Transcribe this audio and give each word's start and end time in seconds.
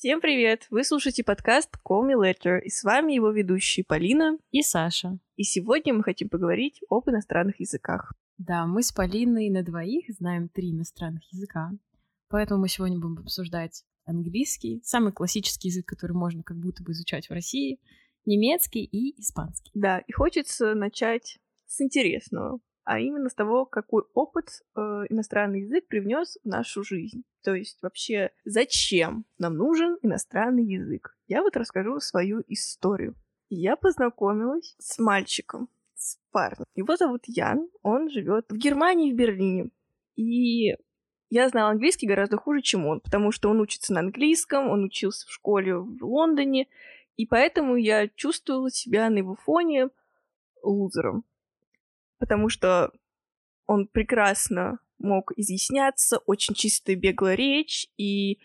Всем 0.00 0.22
привет! 0.22 0.66
Вы 0.70 0.82
слушаете 0.82 1.22
подкаст 1.22 1.74
Call 1.86 2.08
Me 2.08 2.14
Later, 2.14 2.58
и 2.58 2.70
с 2.70 2.84
вами 2.84 3.12
его 3.12 3.30
ведущие 3.32 3.84
Полина 3.84 4.38
и 4.50 4.62
Саша. 4.62 5.18
И 5.36 5.42
сегодня 5.42 5.92
мы 5.92 6.02
хотим 6.02 6.30
поговорить 6.30 6.80
об 6.88 7.10
иностранных 7.10 7.60
языках. 7.60 8.14
Да, 8.38 8.64
мы 8.64 8.82
с 8.82 8.92
Полиной 8.92 9.50
на 9.50 9.62
двоих 9.62 10.06
знаем 10.08 10.48
три 10.48 10.70
иностранных 10.72 11.30
языка, 11.30 11.72
поэтому 12.30 12.62
мы 12.62 12.68
сегодня 12.70 12.98
будем 12.98 13.18
обсуждать 13.18 13.84
английский, 14.06 14.80
самый 14.84 15.12
классический 15.12 15.68
язык, 15.68 15.84
который 15.84 16.12
можно 16.12 16.42
как 16.42 16.56
будто 16.56 16.82
бы 16.82 16.92
изучать 16.92 17.28
в 17.28 17.32
России, 17.34 17.78
немецкий 18.24 18.84
и 18.84 19.20
испанский. 19.20 19.70
Да, 19.74 19.98
и 19.98 20.12
хочется 20.12 20.74
начать 20.74 21.38
с 21.66 21.78
интересного, 21.82 22.58
а 22.90 22.98
именно 22.98 23.28
с 23.28 23.34
того, 23.34 23.66
какой 23.66 24.02
опыт 24.14 24.64
э, 24.74 24.80
иностранный 25.10 25.60
язык 25.60 25.86
привнес 25.86 26.38
в 26.42 26.48
нашу 26.48 26.82
жизнь. 26.82 27.22
То 27.44 27.54
есть 27.54 27.80
вообще, 27.82 28.32
зачем 28.44 29.24
нам 29.38 29.54
нужен 29.54 29.96
иностранный 30.02 30.64
язык? 30.64 31.16
Я 31.28 31.42
вот 31.42 31.56
расскажу 31.56 32.00
свою 32.00 32.42
историю. 32.48 33.14
Я 33.48 33.76
познакомилась 33.76 34.74
с 34.80 34.98
мальчиком, 34.98 35.68
с 35.94 36.18
парнем. 36.32 36.64
Его 36.74 36.96
зовут 36.96 37.22
Ян, 37.26 37.68
он 37.84 38.10
живет 38.10 38.46
в 38.48 38.56
Германии, 38.56 39.12
в 39.12 39.16
Берлине. 39.16 39.70
И 40.16 40.74
я 41.28 41.48
знала 41.48 41.70
английский 41.70 42.08
гораздо 42.08 42.38
хуже, 42.38 42.60
чем 42.60 42.88
он, 42.88 42.98
потому 42.98 43.30
что 43.30 43.50
он 43.50 43.60
учится 43.60 43.92
на 43.92 44.00
английском, 44.00 44.68
он 44.68 44.82
учился 44.82 45.28
в 45.28 45.30
школе 45.30 45.76
в 45.76 46.04
Лондоне, 46.04 46.66
и 47.16 47.24
поэтому 47.24 47.76
я 47.76 48.08
чувствовала 48.08 48.68
себя 48.68 49.08
на 49.10 49.18
его 49.18 49.36
фоне 49.36 49.90
лузером. 50.64 51.22
Потому 52.20 52.48
что 52.48 52.92
он 53.66 53.88
прекрасно 53.88 54.78
мог 54.98 55.32
изъясняться, 55.36 56.18
очень 56.26 56.54
чистая 56.54 56.94
беглая 56.94 57.34
речь, 57.34 57.88
и 57.96 58.38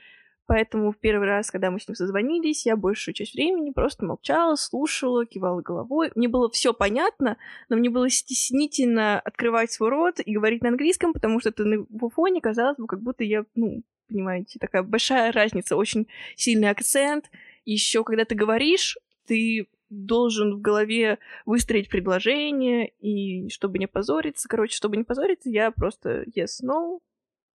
поэтому 0.48 0.92
в 0.92 0.98
первый 0.98 1.28
раз, 1.28 1.52
когда 1.52 1.70
мы 1.70 1.80
с 1.80 1.88
ним 1.88 1.96
созвонились, 1.96 2.66
я 2.66 2.78
большую 2.78 3.14
часть 3.14 3.34
времени 3.34 3.72
просто 3.72 4.06
молчала, 4.06 4.56
слушала, 4.56 5.26
кивала 5.26 5.62
головой. 5.62 6.12
Мне 6.16 6.30
было 6.30 6.50
все 6.50 6.74
понятно, 6.74 7.38
но 7.68 7.76
мне 7.76 7.90
было 7.90 8.10
стеснительно 8.10 9.20
открывать 9.20 9.72
свой 9.72 9.90
рот 9.90 10.20
и 10.24 10.34
говорить 10.34 10.64
на 10.64 10.70
английском, 10.70 11.12
потому 11.14 11.40
что 11.42 11.50
это 11.50 11.66
на 11.66 11.74
его 11.74 12.10
фоне 12.10 12.40
казалось 12.40 12.78
бы, 12.78 12.88
как 12.88 13.02
будто 13.02 13.24
я, 13.24 13.46
ну, 13.56 13.84
понимаете, 14.08 14.60
такая 14.60 14.84
большая 14.84 15.32
разница, 15.32 15.76
очень 15.76 16.08
сильный 16.36 16.70
акцент. 16.70 17.30
Еще 17.66 18.04
когда 18.04 18.24
ты 18.24 18.36
говоришь, 18.36 18.98
ты 19.28 19.68
должен 19.90 20.56
в 20.56 20.62
голове 20.62 21.20
выстроить 21.46 21.90
предложение, 21.90 22.90
и 23.00 23.50
чтобы 23.50 23.80
не 23.80 23.88
позориться, 23.88 24.48
короче, 24.48 24.76
чтобы 24.76 24.98
не 24.98 25.04
позориться, 25.04 25.50
я 25.50 25.72
просто 25.72 26.24
yes, 26.36 26.64
no, 26.64 27.00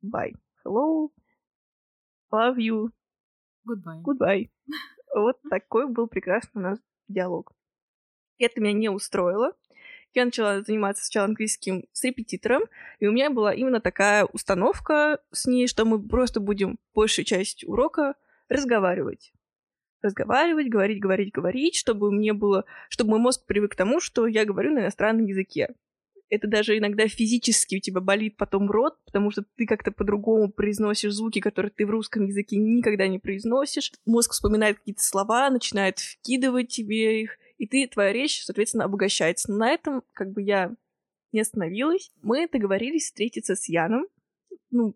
bye, 0.03 0.34
hello, 0.64 1.11
love 2.33 2.56
you, 2.56 2.91
goodbye. 3.67 4.03
goodbye. 4.03 4.50
Вот 5.12 5.39
такой 5.50 5.89
был 5.89 6.06
прекрасный 6.06 6.61
у 6.61 6.62
нас 6.62 6.78
диалог. 7.09 7.53
Это 8.39 8.61
меня 8.61 8.72
не 8.72 8.89
устроило. 8.89 9.55
Я 10.15 10.25
начала 10.25 10.62
заниматься 10.62 11.05
сначала 11.05 11.27
английским 11.27 11.84
с 11.92 12.05
репетитором, 12.05 12.62
и 13.00 13.06
у 13.06 13.12
меня 13.12 13.31
была 13.31 13.53
именно 13.53 13.81
такая 13.81 14.25
установка 14.25 15.20
с 15.33 15.47
ней, 15.47 15.67
что 15.67 15.84
мы 15.84 16.00
просто 16.00 16.39
будем 16.39 16.78
большую 16.94 17.25
часть 17.25 17.65
урока 17.65 18.15
разговаривать 18.48 19.33
разговаривать, 20.03 20.69
говорить, 20.69 21.01
говорить, 21.01 21.33
говорить, 21.33 21.77
чтобы 21.77 22.11
мне 22.11 22.33
было, 22.33 22.65
чтобы 22.89 23.11
мой 23.11 23.20
мозг 23.20 23.45
привык 23.47 23.73
к 23.73 23.77
тому, 23.77 24.01
что 24.01 24.27
я 24.27 24.45
говорю 24.45 24.73
на 24.73 24.81
иностранном 24.81 25.27
языке. 25.27 25.75
Это 26.31 26.47
даже 26.47 26.79
иногда 26.79 27.09
физически 27.09 27.77
у 27.77 27.81
тебя 27.81 28.00
болит 28.00 28.37
потом 28.37 28.71
рот, 28.71 28.97
потому 29.05 29.33
что 29.33 29.44
ты 29.56 29.66
как-то 29.66 29.91
по-другому 29.91 30.50
произносишь 30.50 31.12
звуки, 31.12 31.41
которые 31.41 31.72
ты 31.72 31.84
в 31.84 31.91
русском 31.91 32.25
языке 32.25 32.56
никогда 32.56 33.09
не 33.09 33.19
произносишь. 33.19 33.93
Мозг 34.06 34.33
вспоминает 34.33 34.78
какие-то 34.78 35.03
слова, 35.03 35.50
начинает 35.50 35.99
вкидывать 35.99 36.69
тебе 36.69 37.22
их, 37.22 37.37
и 37.59 37.66
ты, 37.66 37.89
твоя 37.89 38.12
речь, 38.12 38.44
соответственно, 38.44 38.84
обогащается. 38.84 39.50
Но 39.50 39.59
на 39.59 39.71
этом 39.71 40.03
как 40.12 40.31
бы 40.31 40.41
я 40.41 40.72
не 41.33 41.41
остановилась. 41.41 42.12
Мы 42.22 42.49
договорились 42.49 43.06
встретиться 43.06 43.56
с 43.56 43.69
Яном. 43.69 44.06
Ну, 44.71 44.94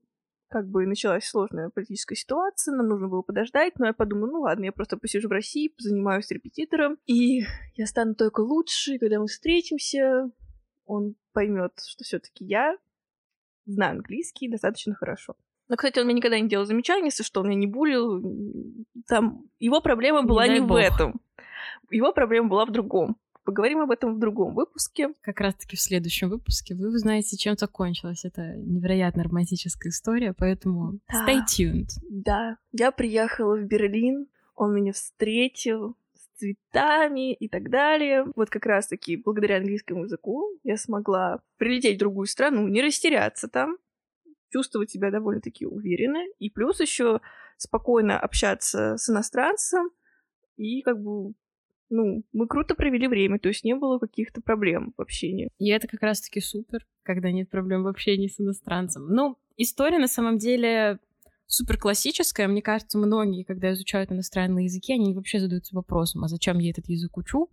как 0.55 0.69
бы 0.69 0.87
началась 0.87 1.25
сложная 1.25 1.69
политическая 1.69 2.15
ситуация, 2.15 2.77
нам 2.77 2.87
нужно 2.87 3.09
было 3.09 3.23
подождать, 3.23 3.77
но 3.81 3.87
я 3.87 3.93
подумала, 3.93 4.31
ну 4.31 4.41
ладно, 4.43 4.67
я 4.67 4.71
просто 4.71 4.97
посижу 4.97 5.27
в 5.27 5.33
России, 5.33 5.67
позанимаюсь 5.67 6.31
репетитором, 6.31 6.97
и 7.07 7.41
я 7.75 7.87
стану 7.87 8.15
только 8.15 8.41
лучше, 8.43 8.95
и 8.95 8.99
когда 8.99 9.19
мы 9.19 9.27
встретимся, 9.27 10.31
он 10.87 11.17
поймет, 11.33 11.73
что 11.85 12.05
все-таки 12.05 12.45
я 12.45 12.79
знаю 13.67 13.97
английский 13.97 14.49
достаточно 14.49 14.95
хорошо. 14.95 15.35
Но, 15.67 15.75
кстати, 15.75 15.99
он 15.99 16.05
мне 16.05 16.15
никогда 16.15 16.39
не 16.39 16.49
делал 16.49 16.67
замечаний, 16.67 17.07
если 17.07 17.25
что, 17.25 17.41
он 17.41 17.49
меня 17.49 17.59
не 17.59 17.67
булил. 17.67 18.23
Там 19.09 19.51
его 19.59 19.81
проблема 19.81 20.23
была 20.23 20.47
не, 20.47 20.61
не 20.61 20.61
в 20.61 20.73
этом. 20.77 21.21
Его 21.91 22.13
проблема 22.13 22.49
была 22.49 22.65
в 22.65 22.71
другом. 22.71 23.17
Поговорим 23.45 23.81
об 23.81 23.91
этом 23.91 24.15
в 24.15 24.19
другом 24.19 24.55
выпуске. 24.55 25.13
Как 25.21 25.41
раз-таки 25.41 25.77
в 25.77 25.81
следующем 25.81 26.31
выпуске 26.31 26.75
вы 26.75 26.89
узнаете, 26.89 27.37
чем 27.37 27.57
закончилась 27.57 28.25
эта 28.25 28.57
невероятно 28.57 29.25
романтическая 29.25 29.91
история, 29.91 30.33
поэтому 30.33 31.01
да. 31.13 31.27
stay 31.27 31.41
tuned. 31.47 31.91
Да, 32.09 32.57
я 32.73 32.91
приехала 32.91 33.57
в 33.57 33.65
Берлин, 33.65 34.29
он 34.55 34.75
меня 34.75 34.93
встретил 34.93 35.97
с 36.15 36.39
цветами 36.39 37.35
и 37.35 37.49
так 37.49 37.69
далее. 37.69 38.25
Вот 38.35 38.49
как 38.49 38.65
раз-таки 38.65 39.17
благодаря 39.17 39.59
английскому 39.59 40.05
языку 40.05 40.49
я 40.63 40.79
смогла 40.79 41.43
прилететь 41.59 41.97
в 41.97 42.01
другую 42.01 42.27
страну, 42.27 42.67
не 42.69 42.81
растеряться 42.81 43.49
там, 43.49 43.77
чувствовать 44.51 44.91
себя 44.91 45.11
довольно-таки 45.11 45.67
уверенно, 45.67 46.25
и 46.39 46.49
плюс 46.49 46.81
еще 46.81 47.21
спокойно 47.59 48.19
общаться 48.19 48.97
с 48.97 49.11
иностранцем 49.11 49.91
и 50.57 50.81
как 50.83 51.03
бы 51.03 51.35
ну, 51.95 52.25
мы 52.33 52.47
круто 52.49 52.75
провели 52.75 53.07
время, 53.07 53.39
то 53.39 53.49
есть 53.49 53.65
не 53.65 53.75
было 53.75 53.99
каких-то 53.99 54.41
проблем 54.41 54.93
в 54.97 55.01
общении. 55.01 55.51
И 55.59 55.69
это 55.71 55.87
как 55.87 56.03
раз-таки 56.03 56.41
супер, 56.41 56.85
когда 57.05 57.31
нет 57.31 57.49
проблем 57.49 57.85
в 57.85 57.87
общении 57.87 58.27
с 58.27 58.41
иностранцем. 58.41 59.07
Ну, 59.09 59.39
история 59.57 59.99
на 59.99 60.09
самом 60.09 60.39
деле 60.39 60.99
супер 61.47 61.79
классическая. 61.79 62.49
Мне 62.49 62.63
кажется, 62.63 62.99
многие, 62.99 63.45
когда 63.45 63.73
изучают 63.73 64.11
иностранные 64.11 64.65
языки, 64.65 64.93
они 64.93 65.15
вообще 65.15 65.39
задаются 65.39 65.75
вопросом, 65.77 66.25
а 66.25 66.29
зачем 66.29 66.59
я 66.59 66.71
этот 66.71 66.89
язык 66.89 67.17
учу? 67.17 67.49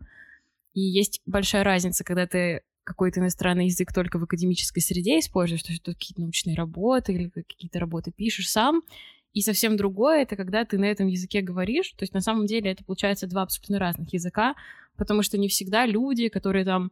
И 0.74 0.82
есть 0.82 1.22
большая 1.26 1.64
разница, 1.64 2.04
когда 2.04 2.26
ты 2.26 2.64
какой-то 2.84 3.20
иностранный 3.20 3.66
язык 3.66 3.94
только 3.94 4.18
в 4.18 4.24
академической 4.24 4.80
среде 4.80 5.20
используешь, 5.20 5.62
то 5.62 5.72
есть 5.72 5.84
какие-то 5.84 6.22
научные 6.22 6.56
работы 6.56 7.14
или 7.14 7.30
какие-то 7.30 7.80
работы 7.80 8.12
пишешь 8.12 8.50
сам, 8.50 8.82
и 9.34 9.42
совсем 9.42 9.78
другое— 9.78 10.22
это 10.24 10.36
когда 10.36 10.66
ты 10.66 10.78
на 10.78 10.86
этом 10.86 11.08
языке 11.08 11.42
говоришь. 11.42 11.92
То 11.92 12.04
есть 12.04 12.14
на 12.14 12.22
самом 12.22 12.46
деле 12.46 12.72
это 12.72 12.84
получается 12.84 13.28
два 13.28 13.44
абсолютно 13.44 13.80
разных 13.80 14.12
языка, 14.14 14.56
потому 14.98 15.24
что 15.24 15.38
не 15.38 15.48
всегда 15.48 15.86
люди, 15.86 16.28
которые 16.28 16.66
там 16.66 16.92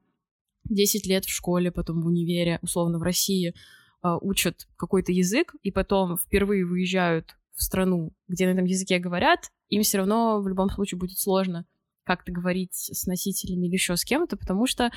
10 0.66 1.05
лет 1.05 1.25
в 1.25 1.29
школе, 1.29 1.72
потом 1.72 2.01
в 2.01 2.07
универе, 2.07 2.59
условно 2.61 3.00
в 3.00 3.03
России, 3.03 3.53
а, 4.01 4.17
учат 4.17 4.67
какой-то 4.77 5.11
язык, 5.11 5.53
и 5.63 5.72
потом 5.72 6.17
впервые 6.17 6.66
выезжают 6.66 7.35
в 7.55 7.63
страну, 7.63 8.13
где 8.27 8.45
на 8.45 8.51
этом 8.51 8.66
языке 8.66 9.00
говорят, 9.00 9.51
им 9.67 9.83
все 9.83 9.97
равно 9.97 10.41
в 10.41 10.47
любом 10.47 10.69
случае 10.69 10.97
будет 10.97 11.19
сложно 11.19 11.66
как-то 12.06 12.31
говорить 12.31 12.73
с 12.73 13.06
носителями 13.06 13.67
или 13.67 13.73
еще 13.73 13.95
с 13.95 14.06
кем-то, 14.06 14.38
потому 14.38 14.66
что 14.66 14.91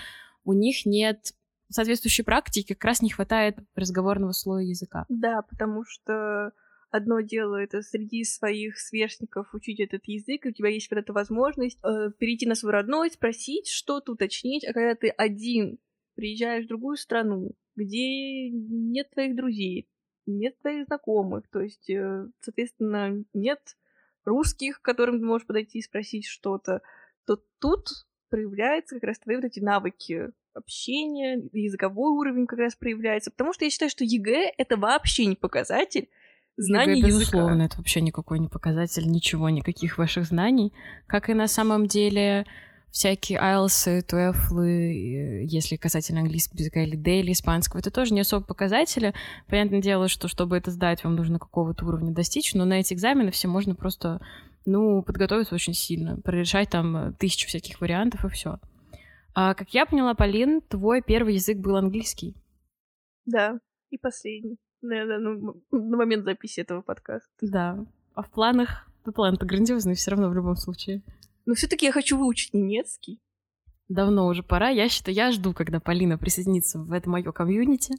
у 0.44 0.52
них 0.52 0.86
нет 0.86 1.32
соответствующей 1.68 2.22
практики, 2.22 2.74
как 2.74 2.84
раз 2.84 3.02
не 3.02 3.10
хватает 3.10 3.58
разговорного 3.74 4.32
слоя 4.32 4.64
языка. 4.64 5.04
Да, 5.08 5.42
потому 5.42 5.84
что 5.84 6.52
одно 6.92 7.20
дело 7.20 7.56
это 7.56 7.80
среди 7.82 8.22
своих 8.22 8.78
сверстников 8.78 9.54
учить 9.54 9.80
этот 9.80 10.02
язык, 10.06 10.44
и 10.44 10.50
у 10.50 10.52
тебя 10.52 10.68
есть 10.68 10.90
вот 10.90 10.98
эта 10.98 11.12
возможность 11.12 11.78
э, 11.82 12.10
перейти 12.18 12.46
на 12.46 12.54
свой 12.54 12.72
родной, 12.72 13.10
спросить 13.10 13.68
что-то, 13.68 14.12
уточнить, 14.12 14.64
а 14.64 14.72
когда 14.74 14.94
ты 14.94 15.08
один 15.08 15.78
приезжаешь 16.14 16.66
в 16.66 16.68
другую 16.68 16.96
страну, 16.98 17.52
где 17.76 18.50
нет 18.50 19.10
твоих 19.10 19.34
друзей, 19.34 19.88
нет 20.26 20.58
твоих 20.60 20.84
знакомых, 20.86 21.48
то 21.48 21.60
есть, 21.60 21.88
э, 21.88 22.28
соответственно, 22.40 23.24
нет 23.32 23.60
русских, 24.26 24.80
к 24.80 24.84
которым 24.84 25.18
ты 25.18 25.24
можешь 25.24 25.46
подойти 25.46 25.78
и 25.78 25.82
спросить 25.82 26.26
что-то, 26.26 26.82
то 27.26 27.42
тут 27.58 27.88
проявляются 28.28 28.96
как 28.96 29.04
раз 29.04 29.18
твои 29.18 29.36
вот 29.36 29.46
эти 29.46 29.60
навыки 29.60 30.30
общения, 30.52 31.42
языковой 31.52 32.10
уровень 32.10 32.46
как 32.46 32.58
раз 32.58 32.76
проявляется, 32.76 33.30
потому 33.30 33.54
что 33.54 33.64
я 33.64 33.70
считаю, 33.70 33.90
что 33.90 34.04
ЕГЭ— 34.04 34.52
это 34.58 34.76
вообще 34.76 35.24
не 35.24 35.36
показатель 35.36 36.10
знаний 36.56 36.98
ЕГЭ, 36.98 37.06
безусловно, 37.06 37.62
это 37.62 37.78
вообще 37.78 38.00
никакой 38.00 38.38
не 38.38 38.48
показатель 38.48 39.06
ничего, 39.06 39.48
никаких 39.50 39.98
ваших 39.98 40.24
знаний. 40.26 40.72
Как 41.06 41.30
и 41.30 41.34
на 41.34 41.48
самом 41.48 41.86
деле 41.86 42.46
всякие 42.90 43.38
IELTS, 43.38 44.06
TOEFL, 44.06 45.44
если 45.44 45.76
касательно 45.76 46.20
английского 46.20 46.58
языка 46.58 46.82
или 46.82 46.96
D 46.96 47.20
или 47.20 47.32
испанского, 47.32 47.80
это 47.80 47.90
тоже 47.90 48.12
не 48.12 48.20
особо 48.20 48.44
показатели. 48.44 49.14
Понятное 49.48 49.80
дело, 49.80 50.08
что 50.08 50.28
чтобы 50.28 50.56
это 50.56 50.70
сдать, 50.70 51.02
вам 51.02 51.16
нужно 51.16 51.38
какого-то 51.38 51.86
уровня 51.86 52.12
достичь, 52.12 52.54
но 52.54 52.64
на 52.64 52.80
эти 52.80 52.92
экзамены 52.92 53.30
все 53.30 53.48
можно 53.48 53.74
просто, 53.74 54.20
ну, 54.66 55.02
подготовиться 55.02 55.54
очень 55.54 55.74
сильно, 55.74 56.20
прорешать 56.20 56.68
там 56.68 57.14
тысячу 57.14 57.48
всяких 57.48 57.80
вариантов 57.80 58.24
и 58.26 58.28
все. 58.28 58.58
А, 59.34 59.54
как 59.54 59.72
я 59.72 59.86
поняла, 59.86 60.14
Полин, 60.14 60.60
твой 60.60 61.00
первый 61.00 61.34
язык 61.34 61.56
был 61.56 61.76
английский. 61.76 62.36
Да, 63.24 63.58
и 63.88 63.96
последний 63.96 64.58
наверное, 64.82 65.18
ну, 65.18 65.62
на 65.70 65.96
момент 65.96 66.24
записи 66.24 66.60
этого 66.60 66.82
подкаста. 66.82 67.30
Да. 67.40 67.84
А 68.14 68.22
в 68.22 68.30
планах 68.30 68.86
план-то 69.14 69.46
грандиозный 69.46 69.94
все 69.94 70.10
равно 70.10 70.28
в 70.28 70.34
любом 70.34 70.56
случае. 70.56 71.02
Но 71.46 71.54
все 71.54 71.66
таки 71.66 71.86
я 71.86 71.92
хочу 71.92 72.16
выучить 72.16 72.54
немецкий. 72.54 73.20
Давно 73.88 74.26
уже 74.26 74.42
пора. 74.42 74.68
Я 74.68 74.88
считаю, 74.88 75.16
я 75.16 75.32
жду, 75.32 75.52
когда 75.52 75.80
Полина 75.80 76.18
присоединится 76.18 76.78
в 76.78 76.92
это 76.92 77.10
мое 77.10 77.30
комьюнити. 77.32 77.96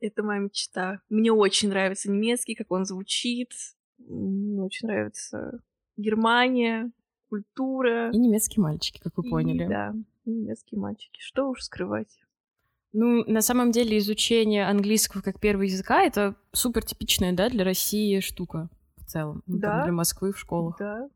Это 0.00 0.22
моя 0.22 0.40
мечта. 0.40 1.00
Мне 1.08 1.32
очень 1.32 1.70
нравится 1.70 2.10
немецкий, 2.10 2.54
как 2.54 2.70
он 2.70 2.84
звучит. 2.84 3.50
Мне 3.98 4.62
очень 4.62 4.86
нравится 4.86 5.60
Германия, 5.96 6.92
культура. 7.28 8.10
И 8.12 8.16
немецкие 8.16 8.62
мальчики, 8.62 9.00
как 9.02 9.16
вы 9.16 9.26
И, 9.26 9.30
поняли. 9.30 9.66
Да, 9.66 9.94
немецкие 10.24 10.80
мальчики. 10.80 11.18
Что 11.20 11.50
уж 11.50 11.62
скрывать. 11.62 12.20
Ну, 12.92 13.24
на 13.26 13.42
самом 13.42 13.70
деле, 13.70 13.98
изучение 13.98 14.66
английского 14.66 15.20
как 15.20 15.40
первого 15.40 15.64
языка— 15.64 16.02
это 16.04 16.36
супер 16.52 16.84
типичная, 16.84 17.32
да, 17.32 17.48
для 17.50 17.64
России 17.64 18.20
штука 18.20 18.70
в 18.96 19.04
целом. 19.04 19.42
Ну, 19.46 19.60
там 19.60 19.78
Да. 19.78 19.84
для 19.84 19.92
Москвы 19.92 20.32
в 20.32 20.38
школах. 20.38 20.76
Да, 20.78 21.08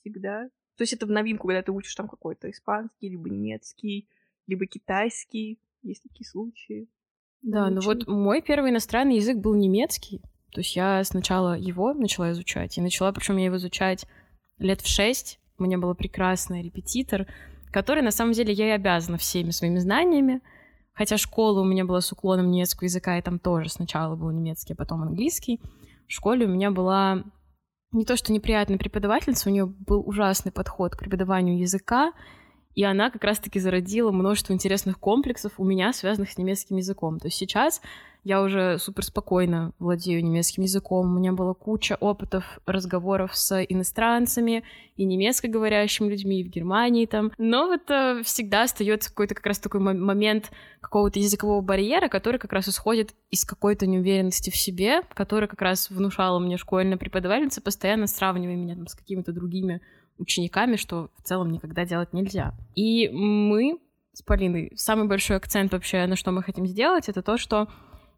всегда. 0.00 0.48
То 0.76 0.82
есть 0.82 0.92
это 0.92 1.06
в 1.06 1.10
новинку, 1.10 1.48
когда 1.48 1.62
ты 1.62 1.72
учишь 1.72 1.94
там 1.94 2.06
какой-то 2.08 2.50
испанский, 2.50 3.08
либо 3.08 3.28
немецкий, 3.30 4.08
либо 4.46 4.66
китайский. 4.66 5.58
Есть 5.82 6.02
такие 6.02 6.28
случаи. 6.28 6.88
Да, 7.42 7.70
ну 7.70 7.80
вот 7.80 8.06
мой 8.06 8.42
первый 8.42 8.70
иностранный 8.70 9.16
язык 9.16 9.38
был 9.38 9.54
немецкий. 9.54 10.20
То 10.52 10.60
есть 10.60 10.74
я 10.76 11.02
сначала 11.04 11.56
его 11.56 11.92
начала 11.94 12.32
изучать. 12.32 12.76
И 12.78 12.80
начала, 12.80 13.12
причем 13.12 13.36
я 13.36 13.46
его 13.46 13.56
изучать 13.56 14.06
лет 14.58 14.80
в 14.80 14.86
шесть. 14.86 15.38
У 15.58 15.64
меня 15.64 15.78
был 15.78 15.94
прекрасный 15.94 16.62
репетитор, 16.62 17.26
который, 17.70 18.02
на 18.02 18.10
самом 18.10 18.32
деле, 18.32 18.52
я 18.52 18.68
и 18.68 18.70
обязана 18.70 19.16
всеми 19.18 19.50
своими 19.50 19.78
знаниями. 19.78 20.40
Хотя 20.96 21.18
школа 21.18 21.60
у 21.60 21.64
меня 21.64 21.84
была 21.84 22.00
с 22.00 22.10
уклоном 22.10 22.50
немецкого 22.50 22.86
языка, 22.86 23.18
и 23.18 23.22
там 23.22 23.38
тоже 23.38 23.68
сначала 23.68 24.16
был 24.16 24.30
немецкий, 24.30 24.72
а 24.72 24.76
потом 24.76 25.02
английский. 25.02 25.60
В 26.08 26.12
школе 26.12 26.46
у 26.46 26.48
меня 26.48 26.70
была 26.70 27.22
не 27.92 28.04
то 28.04 28.16
что 28.16 28.32
неприятная 28.32 28.78
преподавательница, 28.78 29.48
у 29.48 29.52
нее 29.52 29.66
был 29.66 30.02
ужасный 30.06 30.52
подход 30.52 30.96
к 30.96 30.98
преподаванию 30.98 31.58
языка, 31.58 32.12
и 32.76 32.84
она 32.84 33.10
как 33.10 33.24
раз-таки 33.24 33.58
зародила 33.58 34.12
множество 34.12 34.52
интересных 34.52 35.00
комплексов 35.00 35.54
у 35.56 35.64
меня, 35.64 35.92
связанных 35.94 36.30
с 36.30 36.38
немецким 36.38 36.76
языком. 36.76 37.18
То 37.18 37.28
есть 37.28 37.38
сейчас 37.38 37.80
я 38.22 38.42
уже 38.42 38.78
супер 38.78 39.02
спокойно 39.02 39.72
владею 39.78 40.22
немецким 40.22 40.64
языком. 40.64 41.06
У 41.06 41.18
меня 41.18 41.32
была 41.32 41.54
куча 41.54 41.96
опытов, 41.98 42.58
разговоров 42.66 43.34
с 43.34 43.64
иностранцами 43.64 44.62
и 44.96 45.04
немецкоговорящими 45.04 46.08
людьми 46.08 46.40
и 46.40 46.44
в 46.44 46.48
Германии 46.48 47.06
там. 47.06 47.32
Но 47.38 47.66
вот 47.66 47.90
э, 47.90 48.22
всегда 48.24 48.64
остается 48.64 49.08
какой-то 49.08 49.34
как 49.34 49.46
раз 49.46 49.58
такой 49.58 49.80
мо- 49.80 49.94
момент 49.94 50.50
какого-то 50.80 51.18
языкового 51.18 51.62
барьера, 51.62 52.08
который 52.08 52.38
как 52.38 52.52
раз 52.52 52.68
исходит 52.68 53.14
из 53.30 53.46
какой-то 53.46 53.86
неуверенности 53.86 54.50
в 54.50 54.56
себе, 54.56 55.00
который 55.14 55.48
как 55.48 55.62
раз 55.62 55.88
внушала 55.88 56.38
мне 56.40 56.58
школьная 56.58 56.98
преподавательница, 56.98 57.62
постоянно 57.62 58.06
сравнивая 58.06 58.56
меня 58.56 58.74
там, 58.74 58.86
с 58.86 58.94
какими-то 58.94 59.32
другими 59.32 59.80
учениками, 60.18 60.76
что 60.76 61.10
в 61.18 61.22
целом 61.22 61.50
никогда 61.50 61.84
делать 61.84 62.12
нельзя. 62.12 62.54
И 62.74 63.08
мы 63.08 63.78
с 64.12 64.22
Полиной, 64.22 64.72
самый 64.76 65.06
большой 65.06 65.36
акцент 65.36 65.72
вообще, 65.72 66.06
на 66.06 66.16
что 66.16 66.32
мы 66.32 66.42
хотим 66.42 66.66
сделать, 66.66 67.08
это 67.08 67.22
то, 67.22 67.36
что 67.36 67.68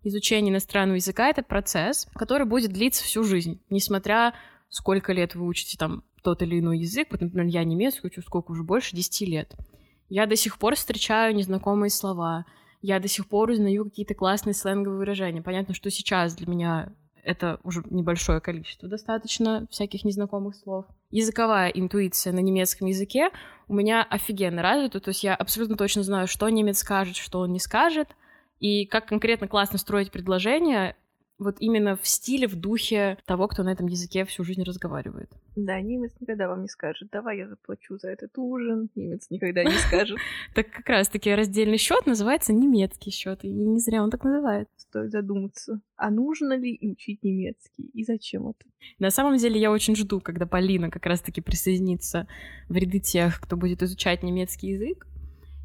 изучение 0.05 0.53
иностранного 0.53 0.97
языка— 0.97 1.29
это 1.31 1.43
процесс, 1.43 2.07
который 2.15 2.47
будет 2.47 2.73
длиться 2.73 3.03
всю 3.03 3.25
жизнь, 3.25 3.61
несмотря 3.69 4.35
сколько 4.69 5.13
лет 5.13 5.35
вы 5.35 5.47
учите 5.47 5.77
там 5.77 6.05
тот 6.23 6.43
или 6.43 6.61
иной 6.61 6.79
язык. 6.79 7.09
Вот, 7.11 7.21
например, 7.21 7.47
я 7.47 7.65
немецкий 7.65 8.07
учу 8.07 8.23
сколько 8.23 8.53
уже, 8.53 8.63
больше 8.63 8.95
10 8.95 9.29
лет. 9.29 9.55
Я 10.09 10.27
до 10.27 10.37
сих 10.37 10.59
пор 10.59 10.77
встречаю 10.77 11.35
незнакомые 11.35 11.91
слова, 11.91 12.45
я 12.81 13.01
до 13.01 13.09
сих 13.09 13.29
пор 13.29 13.51
узнаю 13.51 13.85
какие-то 13.85 14.15
классные 14.15 14.55
сленговые 14.55 14.99
выражения. 14.99 15.43
Понятно, 15.43 15.75
что 15.75 15.91
сейчас 15.91 16.35
для 16.37 16.47
меня 16.47 16.93
это 17.25 17.59
уже 17.63 17.83
небольшое 17.91 18.41
количество 18.41 18.89
достаточно 18.89 19.67
всяких 19.71 20.05
незнакомых 20.05 20.57
слов. 20.57 20.87
Языковая 21.11 21.69
интуиция 21.69 22.33
на 22.33 22.41
немецком 22.41 22.89
языке 22.89 23.31
у 23.69 23.75
меня 23.75 24.03
офигенно 24.03 24.63
развита, 24.63 25.01
то 25.01 25.11
есть 25.11 25.25
я 25.25 25.35
абсолютно 25.35 25.77
точно 25.77 26.03
знаю, 26.03 26.27
что 26.27 26.49
немец 26.49 26.79
скажет, 26.79 27.17
что 27.17 27.41
он 27.41 27.53
не 27.53 27.61
скажет, 27.61 28.09
и 28.61 28.87
как 28.87 29.07
конкретно 29.07 29.49
классно 29.49 29.79
строить 29.79 30.11
предложения 30.11 30.97
вот 31.39 31.57
именно 31.61 31.97
в 31.97 32.07
стиле, 32.07 32.49
в 32.49 32.57
духе 32.57 33.17
того, 33.25 33.47
кто 33.47 33.63
на 33.63 33.71
этом 33.71 33.87
языке 33.87 34.25
всю 34.25 34.43
жизнь 34.43 34.63
разговаривает. 34.63 35.31
Да, 35.55 35.81
немец 35.81 36.13
никогда 36.21 36.49
вам 36.49 36.63
не 36.63 36.69
скажет, 36.69 37.09
давай 37.13 37.39
я 37.39 37.49
заплачу 37.49 37.97
за 37.99 38.09
этот 38.11 38.37
ужин. 38.37 38.91
Немец 38.95 39.27
никогда 39.31 39.65
не 39.65 39.71
скажет. 39.73 40.19
Так 40.55 40.71
как 40.71 40.89
раз-таки 40.89 41.33
раздельный 41.33 41.79
счет 41.79 42.07
называется 42.07 42.53
немецкий 42.53 43.11
счет, 43.11 43.45
и 43.45 43.51
не 43.51 43.79
зря 43.79 44.03
он 44.03 44.11
так 44.11 44.25
называет. 44.25 44.69
Стоит 44.89 45.11
задуматься, 45.11 45.83
а 45.97 46.11
нужно 46.11 46.57
ли 46.57 46.79
учить 46.81 47.23
немецкий 47.23 47.91
и 47.93 48.05
зачем 48.05 48.49
это? 48.49 48.65
На 48.99 49.11
самом 49.11 49.37
деле 49.37 49.61
я 49.61 49.71
очень 49.71 49.95
жду, 49.95 50.19
когда 50.19 50.47
Полина 50.47 50.91
как 50.91 51.05
раз-таки 51.05 51.43
присоединится 51.43 52.27
в 52.71 52.75
ряды 52.75 52.99
тех, 52.99 53.39
кто 53.39 53.59
будет 53.59 53.83
изучать 53.83 54.23
немецкий 54.23 54.69
язык. 54.69 55.07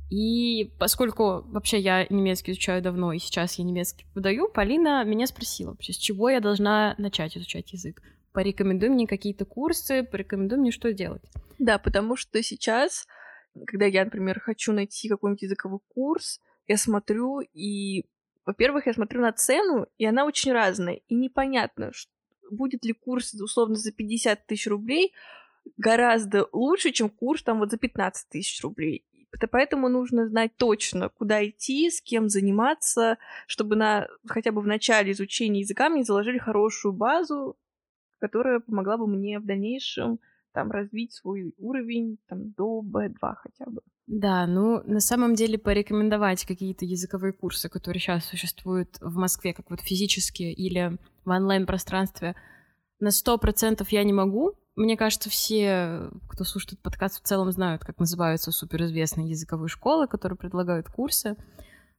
И 0.10 0.74
поскольку 0.78 1.44
вообще 1.46 1.80
я 1.80 2.06
немецкий 2.10 2.52
изучаю 2.52 2.81
давно, 2.81 3.14
и 3.14 3.20
сейчас 3.20 3.56
я 3.56 3.64
немецкий 3.64 4.06
подаю, 4.14 4.50
Полина 4.50 5.06
меня 5.06 5.25
спросила 5.25 5.70
вообще, 5.70 5.94
с 5.94 5.98
чего 5.98 6.30
я 6.30 6.42
должна 6.42 6.94
начать 6.98 7.38
изучать 7.38 7.72
язык. 7.72 8.02
Порекомендуй 8.34 8.90
мне 8.90 9.08
какие-то 9.08 9.46
курсы, 9.46 10.04
порекомендуй 10.04 10.58
мне, 10.58 10.72
что 10.72 10.92
делать. 10.92 11.24
Да, 11.60 11.80
потому 11.80 12.18
что 12.18 12.44
сейчас, 12.44 13.08
когда 13.66 13.86
я, 13.86 14.04
например, 14.04 14.42
хочу 14.42 14.74
найти 14.74 15.08
какой-нибудь 15.08 15.44
языковой 15.44 15.80
курс, 15.88 16.42
я 16.68 16.78
смотрю 16.78 17.40
и, 17.40 18.06
во-первых, 18.45 18.88
я 18.88 18.94
смотрю 18.94 19.22
на 19.22 19.31
цену, 19.31 19.88
и 19.98 20.06
она 20.06 20.25
очень 20.25 20.51
разная, 20.51 21.01
и 21.07 21.16
непонятно, 21.16 21.92
будет 22.51 22.86
ли 22.86 22.94
курс 22.94 23.34
условно 23.34 23.75
за 23.75 23.92
50 23.92 24.45
тысяч 24.45 24.68
рублей 24.68 25.13
гораздо 25.78 26.48
лучше, 26.51 26.92
чем 26.92 27.10
курс 27.10 27.44
там 27.44 27.60
вот 27.60 27.72
за 27.72 27.78
15 27.78 28.30
тысяч 28.30 28.62
рублей. 28.62 29.06
Поэтому 29.51 29.90
нужно 29.90 30.28
знать 30.28 30.56
точно, 30.57 31.10
куда 31.10 31.44
идти, 31.45 31.90
с 31.90 32.01
кем 32.01 32.30
заниматься, 32.30 33.18
чтобы 33.48 33.75
на 33.75 34.07
хотя 34.28 34.51
бы 34.51 34.62
в 34.62 34.68
начале 34.68 35.12
изучения 35.12 35.62
языка 35.62 35.89
мне 35.89 36.04
заложили 36.04 36.38
хорошую 36.38 36.94
базу, 36.94 37.57
которая 38.19 38.60
помогла 38.60 38.98
бы 38.98 39.07
мне 39.07 39.39
в 39.39 39.46
дальнейшем 39.46 40.19
там 40.51 40.69
развить 40.69 41.13
свой 41.13 41.51
уровень 41.57 42.19
там, 42.28 42.51
до 42.51 42.82
B2 42.82 43.36
хотя 43.36 43.65
бы. 43.65 43.82
Да, 44.05 44.45
ну, 44.48 44.81
на 44.83 45.00
самом 45.00 45.33
деле 45.33 45.57
порекомендовать 45.57 46.45
какие-то 46.45 46.83
языковые 46.83 47.31
курсы, 47.31 47.69
которые 47.69 48.01
сейчас 48.01 48.25
существуют 48.25 48.98
в 49.00 49.15
Москве, 49.15 49.53
как 49.53 49.69
вот 49.69 49.79
физические 49.79 50.53
или 50.53 50.98
в 51.24 51.29
онлайн-пространстве, 51.29 52.36
на 53.00 53.12
сто 53.12 53.38
процентов 53.38 53.89
я 53.89 54.03
не 54.03 54.13
могу. 54.13 54.53
Мне 54.75 54.98
кажется, 54.98 55.29
все, 55.29 56.10
кто 56.27 56.43
слушает 56.43 56.74
этот 56.74 56.83
подкаст, 56.83 57.22
в 57.22 57.27
целом 57.27 57.51
знают, 57.51 57.86
как 57.86 58.00
называются 58.00 58.51
суперизвестные 58.51 59.29
языковые 59.29 59.69
школы, 59.69 60.07
которые 60.07 60.38
предлагают 60.38 60.88
курсы. 60.88 61.36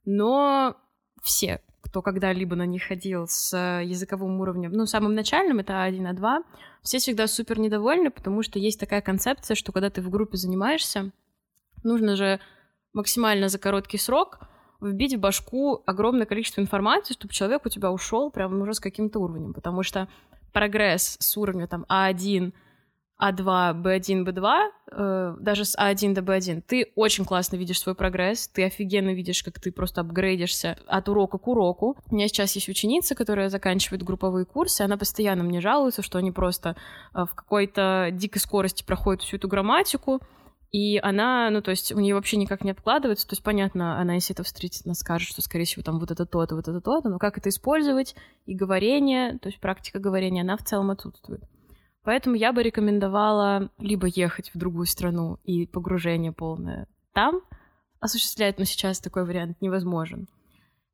Но 0.03 0.75
все, 1.23 1.61
кто 1.81 2.01
когда-либо 2.01 2.55
на 2.55 2.65
них 2.65 2.83
ходил 2.83 3.27
с 3.27 3.55
языковым 3.81 4.39
уровнем, 4.41 4.71
ну, 4.73 4.85
самым 4.85 5.15
начальным, 5.15 5.59
это 5.59 5.73
А1, 5.73 6.15
А2, 6.15 6.43
все 6.81 6.99
всегда 6.99 7.27
супер 7.27 7.59
недовольны, 7.59 8.11
потому 8.11 8.43
что 8.43 8.59
есть 8.59 8.79
такая 8.79 9.01
концепция, 9.01 9.55
что 9.55 9.71
когда 9.71 9.89
ты 9.89 10.01
в 10.01 10.09
группе 10.09 10.37
занимаешься, 10.37 11.11
нужно 11.85 12.15
же 12.15 12.39
максимально 12.93 13.49
за 13.49 13.59
короткий 13.59 13.97
срок 13.97 14.39
вбить 14.81 15.15
в 15.15 15.19
башку 15.19 15.83
огромное 15.85 16.25
количество 16.25 16.61
информации, 16.61 17.13
чтобы 17.13 17.33
человек 17.33 17.65
у 17.65 17.69
тебя 17.69 17.91
ушел 17.91 18.31
прям 18.31 18.61
уже 18.61 18.73
с 18.73 18.79
каким-то 18.79 19.19
уровнем, 19.19 19.53
потому 19.53 19.83
что 19.83 20.07
прогресс 20.51 21.17
с 21.19 21.37
уровня 21.37 21.67
там 21.67 21.85
А1, 21.89 22.53
А2, 23.21 23.81
Б1, 23.81 24.25
Б2, 24.25 24.69
э, 24.91 25.35
даже 25.39 25.63
с 25.63 25.77
А1 25.77 26.13
до 26.13 26.21
Б1, 26.21 26.61
ты 26.67 26.91
очень 26.95 27.23
классно 27.23 27.55
видишь 27.55 27.79
свой 27.79 27.95
прогресс, 27.95 28.47
ты 28.49 28.65
офигенно 28.65 29.13
видишь, 29.13 29.41
как 29.41 29.59
ты 29.59 29.71
просто 29.71 30.01
апгрейдишься 30.01 30.77
от 30.87 31.07
урока 31.07 31.37
к 31.37 31.47
уроку. 31.47 31.97
У 32.09 32.15
меня 32.15 32.27
сейчас 32.27 32.55
есть 32.55 32.67
ученица, 32.67 33.15
которая 33.15 33.49
заканчивает 33.49 34.03
групповые 34.03 34.45
курсы, 34.45 34.81
она 34.81 34.97
постоянно 34.97 35.43
мне 35.43 35.61
жалуется, 35.61 36.01
что 36.01 36.17
они 36.17 36.31
просто 36.31 36.75
э, 37.13 37.23
в 37.23 37.35
какой-то 37.35 38.09
дикой 38.11 38.39
скорости 38.39 38.83
проходят 38.83 39.21
всю 39.21 39.37
эту 39.37 39.47
грамматику, 39.47 40.21
и 40.75 40.97
она, 40.97 41.49
ну, 41.51 41.61
то 41.61 41.71
есть 41.71 41.93
у 41.93 42.01
нее 42.01 42.15
вообще 42.15 42.35
никак 42.35 42.65
не 42.65 42.71
откладывается. 42.71 43.25
То 43.25 43.31
есть, 43.31 43.43
понятно, 43.43 43.97
она, 43.97 44.15
если 44.15 44.35
это 44.35 44.43
встретит, 44.43 44.81
она 44.83 44.93
скажет, 44.93 45.29
что, 45.29 45.41
скорее 45.41 45.63
всего, 45.63 45.83
там 45.83 45.99
вот 45.99 46.11
это 46.11 46.25
то-то, 46.25 46.53
вот 46.53 46.67
это 46.67 46.81
то-то, 46.81 47.07
но 47.07 47.17
как 47.17 47.37
это 47.37 47.47
использовать, 47.47 48.13
и 48.45 48.53
говорение, 48.53 49.39
то 49.39 49.47
есть 49.47 49.61
практика 49.61 49.99
говорения, 49.99 50.41
она 50.41 50.57
в 50.57 50.65
целом 50.65 50.91
отсутствует. 50.91 51.45
Поэтому 52.03 52.35
я 52.35 52.51
бы 52.51 52.61
рекомендовала 52.61 53.71
либо 53.77 54.07
ехать 54.07 54.51
в 54.53 54.57
другую 54.57 54.85
страну 54.85 55.39
и 55.45 55.65
погружение 55.65 56.33
полное 56.33 56.89
там 57.13 57.39
осуществлять, 58.01 58.59
но 58.59 58.65
сейчас 58.65 58.99
такой 58.99 59.23
вариант 59.23 59.61
невозможен. 59.61 60.27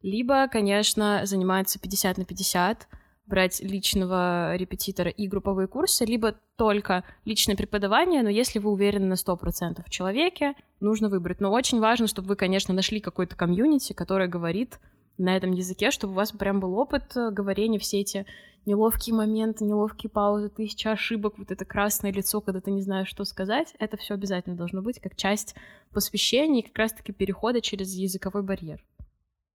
Либо, 0.04 0.48
конечно, 0.48 1.22
заниматься 1.24 1.80
50 1.80 2.20
на 2.20 2.26
50, 2.26 2.88
брать 3.32 3.62
личного 3.62 4.56
репетитора 4.58 5.10
и 5.10 5.26
групповые 5.26 5.68
курсы, 5.68 6.04
либо 6.04 6.36
только 6.58 7.06
личное 7.24 7.56
преподавание, 7.56 8.24
но 8.24 8.30
если 8.30 8.60
вы 8.60 8.72
уверены 8.72 9.06
на 9.06 9.14
100% 9.14 9.84
в 9.86 9.90
человеке, 9.90 10.54
нужно 10.82 11.08
выбрать. 11.08 11.40
Но 11.40 11.50
очень 11.50 11.80
важно, 11.80 12.08
чтобы 12.08 12.28
вы, 12.28 12.36
конечно, 12.36 12.74
нашли 12.74 13.00
какой-то 13.00 13.38
комьюнити, 13.38 13.94
который 13.94 14.28
говорит 14.28 14.80
на 15.18 15.36
этом 15.38 15.54
языке, 15.54 15.92
чтобы 15.92 16.14
у 16.14 16.18
вас 16.18 16.32
прям 16.32 16.60
был 16.60 16.78
опыт 16.78 17.16
э, 17.16 17.32
говорения, 17.32 17.80
все 17.80 18.02
эти 18.02 18.26
неловкие 18.66 19.16
моменты, 19.16 19.64
неловкие 19.64 20.10
паузы, 20.10 20.50
тысяча 20.50 20.92
ошибок, 20.92 21.38
вот 21.38 21.52
это 21.52 21.64
красное 21.64 22.12
лицо, 22.12 22.42
когда 22.42 22.60
ты 22.60 22.72
не 22.72 22.82
знаешь, 22.82 23.08
что 23.08 23.24
сказать, 23.24 23.74
это 23.80 23.98
все 23.98 24.14
обязательно 24.14 24.56
должно 24.56 24.82
быть 24.82 25.00
как 25.00 25.16
часть 25.16 25.56
посвящения 25.94 26.62
и 26.62 26.68
как 26.68 26.78
раз-таки 26.78 27.14
перехода 27.14 27.62
через 27.62 27.94
языковой 27.94 28.44
барьер. 28.44 28.84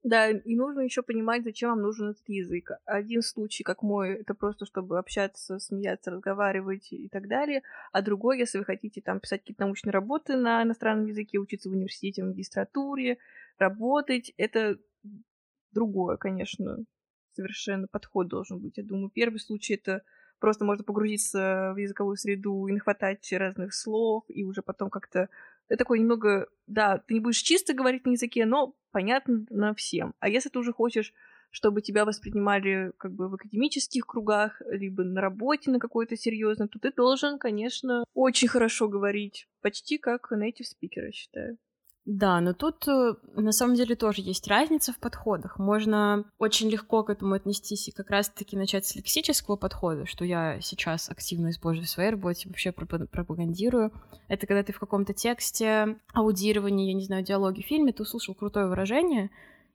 Да, 0.06 0.30
и 0.30 0.54
нужно 0.54 0.82
еще 0.82 1.02
понимать, 1.02 1.42
зачем 1.42 1.70
вам 1.70 1.82
нужен 1.82 2.10
этот 2.10 2.28
язык. 2.28 2.70
Один 2.84 3.22
случай, 3.22 3.64
как 3.64 3.82
мой, 3.82 4.14
это 4.20 4.34
просто 4.34 4.64
чтобы 4.64 5.00
общаться, 5.00 5.58
смеяться, 5.58 6.12
разговаривать 6.12 6.92
и 6.92 7.08
так 7.08 7.26
далее. 7.26 7.62
А 7.90 8.02
другой, 8.02 8.38
если 8.38 8.58
вы 8.58 8.64
хотите 8.64 9.00
там 9.00 9.18
писать 9.18 9.40
какие-то 9.40 9.64
научные 9.64 9.90
работы 9.90 10.36
на 10.36 10.62
иностранном 10.62 11.06
языке, 11.06 11.38
учиться 11.38 11.68
в 11.68 11.72
университете, 11.72 12.22
в 12.22 12.28
магистратуре, 12.28 13.18
работать, 13.58 14.32
это 14.36 14.78
другое, 15.72 16.18
конечно, 16.18 16.84
совершенно 17.32 17.88
подход 17.88 18.28
должен 18.28 18.60
быть. 18.60 18.76
Я 18.76 18.84
думаю, 18.84 19.10
первый 19.10 19.40
случай 19.40 19.74
это 19.74 20.02
просто 20.38 20.64
можно 20.64 20.84
погрузиться 20.84 21.72
в 21.74 21.78
языковую 21.78 22.16
среду 22.16 22.68
и 22.68 22.72
нахватать 22.72 23.32
разных 23.32 23.74
слов, 23.74 24.22
и 24.28 24.44
уже 24.44 24.62
потом 24.62 24.88
как-то 24.88 25.28
ты 25.68 25.76
такой 25.76 25.98
немного, 25.98 26.48
да, 26.66 26.98
ты 26.98 27.14
не 27.14 27.20
будешь 27.20 27.38
чисто 27.38 27.74
говорить 27.74 28.06
на 28.06 28.12
языке, 28.12 28.46
но 28.46 28.74
понятно 28.92 29.74
всем. 29.74 30.14
А 30.20 30.28
если 30.28 30.48
ты 30.48 30.58
уже 30.58 30.72
хочешь, 30.72 31.12
чтобы 31.50 31.80
тебя 31.80 32.04
воспринимали 32.04 32.92
как 32.98 33.12
бы 33.12 33.28
в 33.28 33.34
академических 33.34 34.06
кругах, 34.06 34.60
либо 34.70 35.04
на 35.04 35.20
работе 35.20 35.70
на 35.70 35.78
какой-то 35.78 36.16
серьезной, 36.16 36.68
то 36.68 36.78
ты 36.78 36.92
должен, 36.92 37.38
конечно, 37.38 38.04
очень 38.14 38.48
хорошо 38.48 38.88
говорить, 38.88 39.48
почти 39.62 39.98
как 39.98 40.32
native 40.32 40.64
speaker, 40.64 41.06
я 41.06 41.12
считаю. 41.12 41.58
Да, 42.06 42.40
но 42.40 42.54
тут 42.54 42.86
э, 42.86 43.14
на 43.34 43.50
самом 43.50 43.74
деле 43.74 43.96
тоже 43.96 44.22
есть 44.22 44.46
разница 44.46 44.92
в 44.92 44.98
подходах. 44.98 45.58
Можно 45.58 46.24
очень 46.38 46.70
легко 46.70 47.02
к 47.02 47.10
этому 47.10 47.34
отнестись 47.34 47.88
и 47.88 47.92
как 47.92 48.10
раз-таки 48.10 48.56
начать 48.56 48.86
с 48.86 48.94
лексического 48.94 49.56
подхода, 49.56 50.06
что 50.06 50.24
я 50.24 50.60
сейчас 50.60 51.10
активно 51.10 51.50
использую 51.50 51.86
в 51.86 51.90
своей 51.90 52.10
работе, 52.10 52.48
вообще 52.48 52.70
пропагандирую. 52.70 53.92
Это 54.28 54.46
когда 54.46 54.62
ты 54.62 54.72
в 54.72 54.78
каком-то 54.78 55.14
тексте, 55.14 55.96
аудировании, 56.14 56.86
я 56.86 56.94
не 56.94 57.02
знаю, 57.02 57.24
диалоге, 57.24 57.62
фильме, 57.62 57.92
ты 57.92 58.04
услышал 58.04 58.36
крутое 58.36 58.68
выражение, 58.68 59.30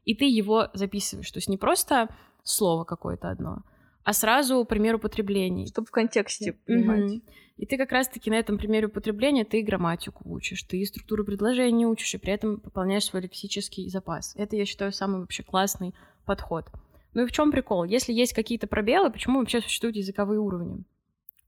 и 0.05 0.15
ты 0.15 0.23
его 0.23 0.69
записываешь. 0.73 1.29
То 1.31 1.39
есть 1.39 1.49
не 1.49 1.57
просто 1.57 2.07
слово 2.43 2.85
какое-то 2.85 3.29
одно, 3.29 3.63
а 4.03 4.13
сразу 4.13 4.63
пример 4.65 4.95
употребления. 4.95 5.67
Чтобы 5.67 5.87
в 5.87 5.91
контексте 5.91 6.53
понимать. 6.53 7.11
Mm-hmm. 7.11 7.23
И 7.57 7.65
ты 7.67 7.77
как 7.77 7.91
раз-таки 7.91 8.31
на 8.31 8.35
этом 8.35 8.57
примере 8.57 8.87
употребления 8.87 9.45
ты 9.45 9.59
и 9.59 9.63
грамматику 9.63 10.23
учишь, 10.25 10.63
ты 10.63 10.79
и 10.79 10.85
структуру 10.85 11.23
предложения 11.23 11.85
учишь, 11.85 12.15
и 12.15 12.17
при 12.17 12.33
этом 12.33 12.59
пополняешь 12.59 13.05
свой 13.05 13.21
лексический 13.21 13.87
запас. 13.89 14.33
Это, 14.35 14.55
я 14.55 14.65
считаю, 14.65 14.91
самый 14.91 15.19
вообще 15.19 15.43
классный 15.43 15.93
подход. 16.25 16.65
Ну 17.13 17.23
и 17.23 17.27
в 17.27 17.31
чем 17.31 17.51
прикол? 17.51 17.83
Если 17.83 18.13
есть 18.13 18.33
какие-то 18.33 18.67
пробелы, 18.67 19.11
почему 19.11 19.39
вообще 19.39 19.61
существуют 19.61 19.95
языковые 19.95 20.39
уровни? 20.39 20.83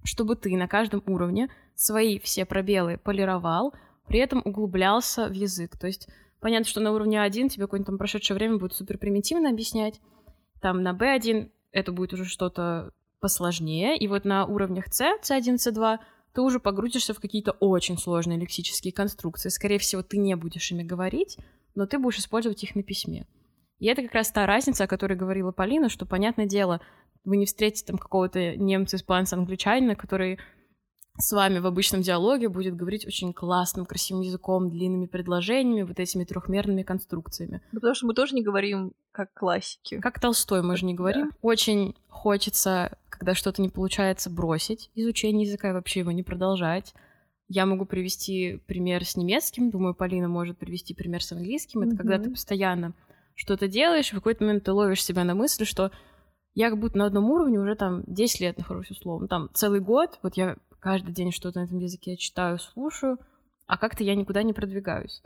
Чтобы 0.04 0.36
ты 0.36 0.56
на 0.56 0.68
каждом 0.68 1.02
уровне 1.08 1.50
свои 1.74 2.20
все 2.20 2.46
пробелы 2.46 2.98
полировал, 2.98 3.74
при 4.08 4.20
этом 4.20 4.42
углублялся 4.44 5.28
в 5.28 5.32
язык. 5.32 5.78
То 5.80 5.88
есть 5.88 6.08
понятно, 6.42 6.68
что 6.68 6.82
на 6.82 6.92
уровне 6.92 7.22
1 7.22 7.50
тебе 7.50 7.64
какое-нибудь 7.64 7.88
там 7.88 7.98
прошедшее 7.98 8.36
время 8.36 8.58
будет 8.58 8.74
супер 8.74 8.98
примитивно 8.98 9.50
объяснять, 9.50 10.02
там 10.62 10.84
на 10.84 10.92
B1 10.92 11.50
это 11.74 11.92
будет 11.92 12.14
уже 12.14 12.26
что-то 12.26 12.94
посложнее, 13.20 13.98
и 13.98 14.08
вот 14.08 14.26
на 14.26 14.46
уровнях 14.46 14.94
C, 14.94 15.18
C1, 15.22 15.56
C2, 15.56 15.98
ты 16.34 16.42
уже 16.42 16.60
погрузишься 16.60 17.14
в 17.14 17.20
какие-то 17.20 17.52
очень 17.52 17.98
сложные 17.98 18.40
лексические 18.40 18.94
конструкции. 18.94 19.50
Скорее 19.50 19.78
всего, 19.80 20.02
ты 20.02 20.18
не 20.18 20.36
будешь 20.36 20.72
ими 20.72 20.84
говорить, 20.84 21.38
но 21.76 21.86
ты 21.86 22.00
будешь 22.00 22.20
использовать 22.20 22.64
их 22.64 22.76
на 22.76 22.84
письме. 22.84 23.28
И 23.80 23.88
это 23.88 24.02
как 24.02 24.14
раз 24.14 24.32
та 24.32 24.46
разница, 24.46 24.86
о 24.86 24.88
которой 24.88 25.18
говорила 25.18 25.52
Полина, 25.52 25.90
что, 25.90 26.06
понятное 26.06 26.46
дело, 26.46 26.82
вы 27.24 27.38
не 27.38 27.46
встретите 27.46 27.86
там 27.86 27.98
какого-то 27.98 28.56
немца, 28.56 28.98
испанца, 28.98 29.36
англичанина, 29.36 29.96
который 29.96 30.40
с 31.18 31.32
вами 31.32 31.60
в 31.60 31.68
обычном 31.68 32.02
диалоге 32.02 32.50
будет 32.50 32.76
говорить 32.76 33.06
очень 33.06 33.34
классным, 33.34 33.86
красивым 33.86 34.22
языком, 34.22 34.70
длинными 34.70 35.06
предложениями, 35.06 35.84
вот 35.84 36.00
этими 36.00 36.24
трехмерными 36.24 36.82
конструкциями. 36.82 37.62
Ну, 37.72 37.80
потому 37.80 37.94
что 37.94 38.08
мы 38.08 38.14
тоже 38.16 38.34
не 38.34 38.42
говорим 38.42 38.94
как 39.12 39.32
классики. 39.34 40.00
Как 40.00 40.20
Толстой 40.20 40.64
мы 40.64 40.76
же 40.76 40.86
не 40.86 40.96
говорим. 40.96 41.30
Да. 41.30 41.38
Очень 41.42 41.96
хочется, 42.08 42.98
когда 43.10 43.36
что-то 43.36 43.62
не 43.62 43.70
получается, 43.70 44.32
бросить 44.32 44.90
изучение 44.96 45.46
языка 45.46 45.70
и 45.70 45.74
вообще 45.74 46.00
его 46.00 46.12
не 46.12 46.24
продолжать. 46.24 46.96
Я 47.48 47.68
могу 47.68 47.86
привести 47.86 48.60
пример 48.66 49.06
с 49.06 49.16
немецким, 49.16 49.70
думаю, 49.70 49.94
Полина 49.94 50.28
может 50.28 50.58
привести 50.58 50.96
пример 50.96 51.24
с 51.24 51.32
английским. 51.32 51.82
Это 51.82 51.92
mm-hmm. 51.92 51.98
когда 51.98 52.18
ты 52.18 52.32
постоянно 52.32 52.94
что-то 53.36 53.68
делаешь, 53.68 54.10
в 54.10 54.16
какой-то 54.16 54.44
момент 54.44 54.64
ты 54.64 54.72
ловишь 54.72 55.04
себя 55.04 55.24
на 55.24 55.36
мысли, 55.36 55.64
что 55.64 55.92
я 56.56 56.70
как 56.70 56.80
будто 56.80 56.98
на 56.98 57.06
одном 57.06 57.30
уровне 57.30 57.60
уже 57.60 57.76
там 57.76 58.04
10 58.08 58.40
лет 58.40 58.58
нахожусь 58.58 58.92
условно, 58.92 59.28
там 59.28 59.50
целый 59.54 59.80
год, 59.80 60.20
вот 60.24 60.38
я 60.38 60.56
каждый 60.84 61.14
день 61.14 61.32
что-то 61.32 61.62
на 61.62 61.64
этом 61.64 61.80
языке 61.80 62.18
читаю, 62.18 62.60
слушаю, 62.60 63.18
а 63.68 63.78
как-то 63.78 64.04
я 64.04 64.16
никуда 64.16 64.44
не 64.44 64.52
продвигаюсь. 64.52 65.22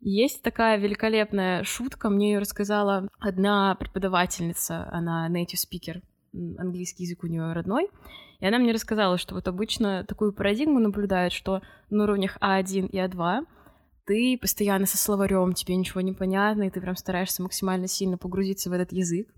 Есть 0.00 0.42
такая 0.42 0.78
великолепная 0.78 1.64
шутка, 1.64 2.08
мне 2.08 2.32
ее 2.32 2.38
рассказала 2.38 3.08
одна 3.18 3.74
преподавательница, 3.74 4.88
она 4.92 5.28
native 5.28 5.58
speaker, 5.58 6.02
английский 6.32 7.02
язык 7.02 7.24
у 7.24 7.26
нее 7.26 7.52
родной, 7.52 7.88
и 8.38 8.46
она 8.46 8.58
мне 8.58 8.72
рассказала, 8.72 9.18
что 9.18 9.34
вот 9.34 9.48
обычно 9.48 10.04
такую 10.04 10.32
парадигму 10.32 10.78
наблюдают, 10.78 11.32
что 11.32 11.62
на 11.90 12.04
уровнях 12.04 12.38
А1 12.40 12.88
и 12.88 12.98
А2 12.98 13.44
ты 14.06 14.38
постоянно 14.40 14.86
со 14.86 14.98
словарем, 14.98 15.52
тебе 15.52 15.74
ничего 15.74 16.00
не 16.00 16.12
понятно, 16.12 16.64
и 16.64 16.70
ты 16.70 16.80
прям 16.80 16.94
стараешься 16.94 17.42
максимально 17.42 17.88
сильно 17.88 18.18
погрузиться 18.18 18.70
в 18.70 18.72
этот 18.72 18.92
язык 18.92 19.28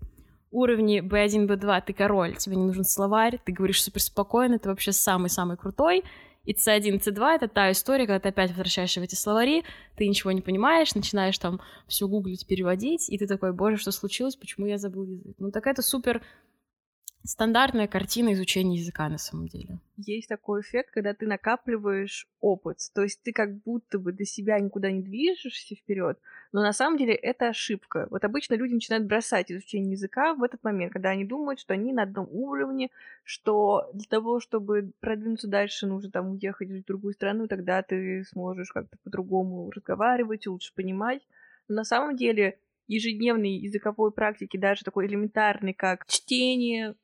уровне 0.55 0.99
B1, 0.99 1.47
B2 1.47 1.83
ты 1.85 1.93
король, 1.93 2.35
тебе 2.35 2.55
не 2.55 2.63
нужен 2.63 2.83
словарь, 2.83 3.39
ты 3.43 3.51
говоришь 3.51 3.83
супер 3.83 4.01
спокойно, 4.01 4.57
ты 4.57 4.69
вообще 4.69 4.91
самый-самый 4.91 5.57
крутой. 5.57 6.03
И 6.45 6.53
C1, 6.53 7.01
C2— 7.01 7.35
это 7.35 7.47
та 7.47 7.71
история, 7.71 8.05
когда 8.05 8.19
ты 8.19 8.29
опять 8.29 8.51
возвращаешься 8.51 8.99
в 8.99 9.03
эти 9.03 9.15
словари, 9.15 9.63
ты 9.95 10.07
ничего 10.07 10.31
не 10.31 10.41
понимаешь, 10.41 10.93
начинаешь 10.93 11.37
там 11.39 11.59
все 11.87 12.07
гуглить, 12.07 12.45
переводить, 12.45 13.09
и 13.09 13.17
ты 13.17 13.25
такой, 13.25 13.51
боже, 13.51 13.77
что 13.77 13.91
случилось, 13.91 14.35
почему 14.35 14.67
я 14.67 14.77
забыл 14.77 15.05
язык? 15.05 15.35
Ну, 15.39 15.51
так 15.51 15.65
это 15.65 15.81
супер 15.81 16.21
стандартная 17.25 17.87
картина 17.87 18.33
изучения 18.33 18.77
языка 18.77 19.09
на 19.09 19.17
самом 19.17 19.47
деле. 19.47 19.79
Есть 19.97 20.29
такой 20.29 20.61
эффект, 20.61 20.91
когда 20.91 21.13
ты 21.13 21.25
накапливаешь 21.27 22.27
опыт. 22.39 22.79
То 22.93 23.03
есть 23.03 23.21
ты 23.23 23.31
как 23.31 23.57
будто 23.63 23.99
бы 23.99 24.11
до 24.11 24.25
себя 24.25 24.59
никуда 24.59 24.91
не 24.91 25.01
движешься 25.01 25.75
вперед, 25.75 26.19
но 26.51 26.61
на 26.61 26.73
самом 26.73 26.97
деле 26.97 27.13
это 27.13 27.49
ошибка. 27.49 28.07
Вот 28.11 28.23
обычно 28.23 28.55
люди 28.55 28.73
начинают 28.73 29.05
бросать 29.05 29.51
изучение 29.51 29.93
языка 29.93 30.33
в 30.33 30.43
этот 30.43 30.63
момент, 30.63 30.93
когда 30.93 31.09
они 31.09 31.25
думают, 31.25 31.59
что 31.59 31.73
они 31.73 31.93
на 31.93 32.03
одном 32.03 32.27
уровне, 32.31 32.89
что 33.23 33.89
для 33.93 34.07
того, 34.09 34.39
чтобы 34.39 34.91
продвинуться 34.99 35.47
дальше, 35.47 35.87
нужно 35.87 36.11
там 36.11 36.31
уехать 36.31 36.69
в 36.69 36.85
другую 36.85 37.13
страну, 37.13 37.47
тогда 37.47 37.81
ты 37.81 38.23
сможешь 38.25 38.71
как-то 38.71 38.97
по-другому 39.03 39.71
разговаривать, 39.71 40.47
лучше 40.47 40.73
понимать. 40.73 41.21
Но 41.67 41.75
на 41.75 41.83
самом 41.83 42.15
деле 42.15 42.59
ежедневной 42.87 43.51
языковой 43.51 44.11
практики, 44.11 44.57
даже 44.57 44.83
такой 44.83 45.07
элементарной, 45.07 45.73
как 45.73 46.05
чтение, 46.05 46.95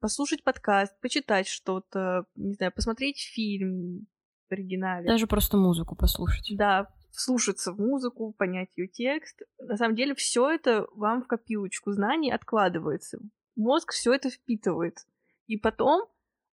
послушать 0.00 0.44
подкаст, 0.44 0.98
почитать 1.00 1.48
что-то, 1.48 2.24
не 2.34 2.54
знаю, 2.54 2.72
посмотреть 2.72 3.18
фильм 3.18 4.06
в 4.48 4.52
оригинале. 4.52 5.06
Даже 5.06 5.26
просто 5.26 5.56
музыку 5.56 5.96
послушать. 5.96 6.52
Да, 6.56 6.88
слушаться 7.10 7.72
в 7.72 7.78
музыку, 7.78 8.32
понять 8.36 8.70
ее 8.76 8.88
текст. 8.88 9.42
На 9.58 9.76
самом 9.76 9.96
деле 9.96 10.14
все 10.14 10.50
это 10.50 10.86
вам 10.94 11.22
в 11.22 11.26
копилочку 11.26 11.92
знаний 11.92 12.30
откладывается. 12.30 13.18
Мозг 13.56 13.92
все 13.92 14.12
это 14.12 14.30
впитывает. 14.30 14.98
И 15.46 15.56
потом 15.56 16.08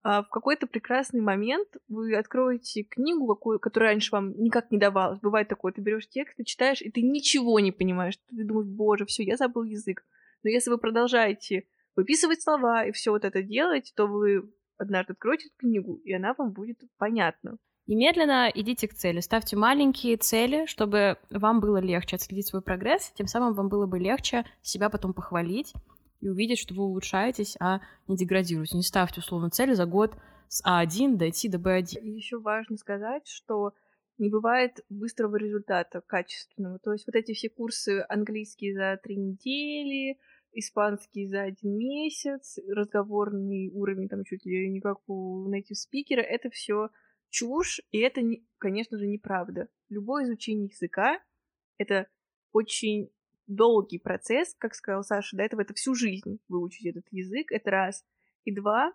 а, 0.04 0.24
в 0.24 0.30
какой-то 0.30 0.68
прекрасный 0.68 1.22
момент 1.22 1.68
вы 1.88 2.16
откроете 2.16 2.84
книгу, 2.84 3.28
какую, 3.28 3.60
которая 3.60 3.92
раньше 3.92 4.12
вам 4.12 4.34
никак 4.42 4.72
не 4.72 4.78
давалась. 4.78 5.20
Бывает 5.20 5.48
такое, 5.48 5.74
ты 5.74 5.82
берешь 5.82 6.10
текст, 6.10 6.38
ты 6.38 6.44
читаешь, 6.44 6.82
и 6.82 6.92
ты 6.92 7.02
ничего 7.02 7.60
не 7.60 7.72
понимаешь. 7.72 8.18
Ты 8.30 8.44
думаешь, 8.44 8.68
боже, 8.68 9.06
все, 9.06 9.24
я 9.24 9.38
забыл 9.38 9.64
язык. 9.64 10.06
Но 10.44 10.50
если 10.50 10.72
вы 10.72 10.78
продолжаете 10.78 11.66
выписывать 11.96 12.42
слова 12.42 12.86
и 12.86 12.92
все 12.92 13.12
вот 13.12 13.26
это 13.26 13.42
делать, 13.42 13.94
то 13.96 14.08
вы 14.08 14.50
однажды 14.78 15.14
откроете 15.14 15.48
эту 15.48 15.58
книгу, 15.58 16.02
и 16.04 16.14
она 16.14 16.34
вам 16.38 16.52
будет 16.52 16.80
понятна. 16.98 17.58
И 17.88 17.96
медленно 17.96 18.50
идите 18.54 18.88
к 18.88 18.94
цели. 18.94 19.20
Ставьте 19.20 19.58
маленькие 19.58 20.18
цели, 20.18 20.66
чтобы 20.66 21.18
вам 21.30 21.60
было 21.60 21.78
легче 21.78 22.16
отследить 22.16 22.48
свой 22.48 22.62
прогресс, 22.62 23.12
тем 23.16 23.28
самым 23.28 23.54
вам 23.54 23.70
было 23.70 23.86
бы 23.86 24.00
легче 24.00 24.46
себя 24.62 24.90
потом 24.90 25.14
похвалить 25.14 25.74
и 26.22 26.30
увидеть, 26.30 26.60
что 26.60 26.74
вы 26.74 26.84
улучшаетесь, 26.84 27.58
а 27.60 27.82
не 28.08 28.16
деградируете. 28.16 28.78
Не 28.78 28.84
ставьте 28.84 29.20
условно 29.20 29.50
цели 29.50 29.74
за 29.74 29.86
год 29.86 30.16
с 30.48 30.64
А1 30.64 31.18
дойти 31.18 31.50
до 31.50 31.58
Б1. 31.58 32.00
И 32.02 32.10
еще 32.10 32.40
важно 32.40 32.78
сказать, 32.78 33.28
что 33.28 33.74
не 34.18 34.30
бывает 34.30 34.86
быстрого 34.90 35.36
результата 35.36 36.02
качественного. 36.02 36.78
То 36.80 36.94
есть 36.94 37.08
вот 37.08 37.16
эти 37.16 37.34
все 37.34 37.50
курсы 37.50 38.06
английские 38.08 38.76
за 38.76 39.00
три 39.02 39.16
недели, 39.16 40.20
испанский 40.54 41.28
за 41.28 41.44
один 41.44 41.78
месяц, 41.78 42.60
разговорный 42.68 43.70
уровень 43.72 44.10
там 44.10 44.24
чуть 44.24 44.46
ли 44.46 44.70
не 44.70 44.82
как 44.82 44.98
у 45.08 45.50
native 45.50 45.76
спикера, 45.76 46.22
это 46.22 46.50
все 46.50 46.90
чушь, 47.30 47.82
и 47.92 48.00
это, 48.00 48.22
конечно 48.58 48.98
же, 48.98 49.08
неправда. 49.08 49.70
Любое 49.90 50.26
изучение 50.26 50.68
языка— 50.68 51.20
это 51.78 52.08
очень 52.52 53.10
долгий 53.48 54.00
процесс, 54.00 54.56
как 54.58 54.76
сказал 54.76 55.04
Саша, 55.04 55.38
до 55.38 55.44
этого 55.44 55.62
это 55.62 55.74
всю 55.74 55.96
жизнь 55.96 56.40
выучить 56.48 56.86
этот 56.86 57.06
язык, 57.12 57.52
это 57.52 57.72
раз. 57.72 58.06
И 58.44 58.54
два, 58.54 58.94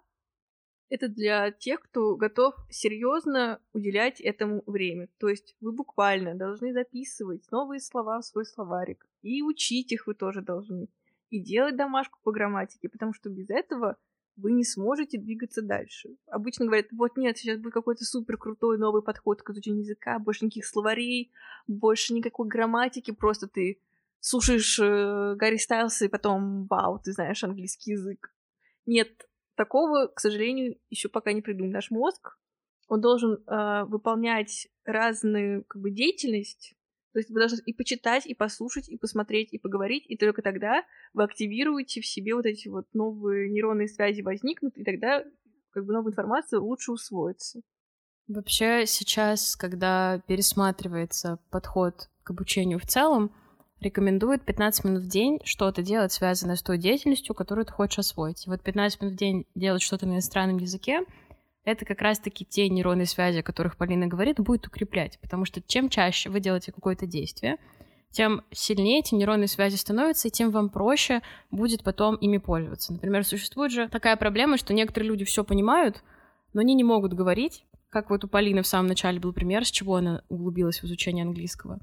это 0.88 1.08
для 1.08 1.50
тех, 1.50 1.80
кто 1.80 2.16
готов 2.16 2.54
серьезно 2.70 3.60
уделять 3.72 4.20
этому 4.20 4.62
время. 4.66 5.08
То 5.18 5.28
есть 5.28 5.56
вы 5.60 5.72
буквально 5.72 6.34
должны 6.34 6.72
записывать 6.72 7.50
новые 7.50 7.80
слова 7.80 8.20
в 8.20 8.24
свой 8.24 8.44
словарик. 8.44 9.08
И 9.22 9.42
учить 9.42 9.92
их 9.92 10.06
вы 10.06 10.14
тоже 10.14 10.42
должны. 10.42 10.88
И 11.30 11.40
делать 11.40 11.76
домашку 11.76 12.18
по 12.22 12.32
грамматике, 12.32 12.88
потому 12.88 13.12
что 13.12 13.28
без 13.30 13.50
этого 13.50 13.96
вы 14.36 14.52
не 14.52 14.64
сможете 14.64 15.18
двигаться 15.18 15.62
дальше. 15.62 16.10
Обычно 16.26 16.66
говорят, 16.66 16.86
вот 16.92 17.16
нет, 17.16 17.38
сейчас 17.38 17.58
будет 17.58 17.72
какой-то 17.72 18.04
супер 18.04 18.36
крутой 18.36 18.78
новый 18.78 19.02
подход 19.02 19.42
к 19.42 19.50
изучению 19.50 19.80
языка, 19.80 20.18
больше 20.18 20.44
никаких 20.44 20.66
словарей, 20.66 21.32
больше 21.66 22.12
никакой 22.12 22.46
грамматики, 22.46 23.12
просто 23.12 23.48
ты 23.48 23.80
слушаешь 24.20 24.78
э, 24.78 25.34
Гарри 25.36 25.56
Стайлса 25.56 26.04
и 26.04 26.08
потом, 26.08 26.66
вау, 26.66 26.98
ты 26.98 27.12
знаешь 27.12 27.42
английский 27.44 27.92
язык. 27.92 28.34
Нет, 28.84 29.26
такого, 29.54 30.08
к 30.08 30.20
сожалению, 30.20 30.78
еще 30.90 31.08
пока 31.08 31.32
не 31.32 31.42
придумал. 31.42 31.72
Наш 31.72 31.90
мозг, 31.90 32.38
он 32.88 33.00
должен 33.00 33.42
э, 33.46 33.84
выполнять 33.84 34.68
разную 34.84 35.64
как 35.64 35.80
бы 35.80 35.90
деятельность, 35.90 36.75
то 37.16 37.20
есть 37.20 37.30
вы 37.30 37.38
должны 37.38 37.60
и 37.64 37.72
почитать, 37.72 38.26
и 38.26 38.34
послушать, 38.34 38.90
и 38.90 38.98
посмотреть, 38.98 39.50
и 39.50 39.58
поговорить, 39.58 40.04
и 40.06 40.18
только 40.18 40.42
тогда 40.42 40.84
вы 41.14 41.24
активируете 41.24 42.02
в 42.02 42.06
себе 42.06 42.34
вот 42.34 42.44
эти 42.44 42.68
вот 42.68 42.84
новые 42.92 43.48
нейронные 43.48 43.88
связи 43.88 44.20
возникнут, 44.20 44.76
и 44.76 44.84
тогда 44.84 45.24
как 45.70 45.86
бы 45.86 45.94
новая 45.94 46.12
информация 46.12 46.60
лучше 46.60 46.92
усвоится. 46.92 47.62
Вообще 48.28 48.84
сейчас, 48.84 49.56
когда 49.56 50.20
пересматривается 50.26 51.38
подход 51.48 52.10
к 52.22 52.32
обучению 52.32 52.78
в 52.80 52.84
целом, 52.84 53.34
рекомендуют 53.80 54.44
15 54.44 54.84
минут 54.84 55.04
в 55.04 55.08
день 55.08 55.40
что-то 55.42 55.80
делать, 55.80 56.12
связанное 56.12 56.56
с 56.56 56.62
той 56.62 56.76
деятельностью, 56.76 57.34
которую 57.34 57.64
ты 57.64 57.72
хочешь 57.72 58.00
освоить. 58.00 58.46
И 58.46 58.50
вот 58.50 58.60
15 58.60 59.00
минут 59.00 59.14
в 59.14 59.18
день 59.18 59.46
делать 59.54 59.80
что-то 59.80 60.04
на 60.04 60.12
иностранном 60.12 60.58
языке— 60.58 61.00
это 61.66 61.84
как 61.84 62.00
раз-таки 62.00 62.44
те 62.44 62.68
нейронные 62.68 63.06
связи, 63.06 63.40
о 63.40 63.42
которых 63.42 63.76
Полина 63.76 64.06
говорит, 64.06 64.38
будет 64.38 64.66
укреплять. 64.68 65.18
Потому 65.20 65.44
что 65.44 65.60
чем 65.60 65.88
чаще 65.88 66.30
вы 66.30 66.40
делаете 66.40 66.72
какое-то 66.72 67.06
действие, 67.06 67.56
тем 68.12 68.42
сильнее 68.52 69.00
эти 69.00 69.14
нейронные 69.14 69.48
связи 69.48 69.74
становятся, 69.74 70.28
и 70.28 70.30
тем 70.30 70.52
вам 70.52 70.70
проще 70.70 71.22
будет 71.50 71.82
потом 71.82 72.14
ими 72.16 72.38
пользоваться. 72.38 72.92
Например, 72.92 73.24
существует 73.24 73.72
же 73.72 73.88
такая 73.88 74.16
проблема, 74.16 74.56
что 74.56 74.72
некоторые 74.72 75.10
люди 75.10 75.24
все 75.24 75.42
понимают, 75.42 76.02
но 76.54 76.60
они 76.60 76.74
не 76.74 76.84
могут 76.84 77.12
говорить, 77.14 77.64
как 77.90 78.10
вот 78.10 78.24
у 78.24 78.28
Полины 78.28 78.62
в 78.62 78.66
самом 78.66 78.86
начале 78.86 79.18
был 79.18 79.32
пример, 79.32 79.66
с 79.66 79.70
чего 79.70 79.96
она 79.96 80.22
углубилась 80.28 80.80
в 80.80 80.84
изучение 80.84 81.24
английского. 81.24 81.80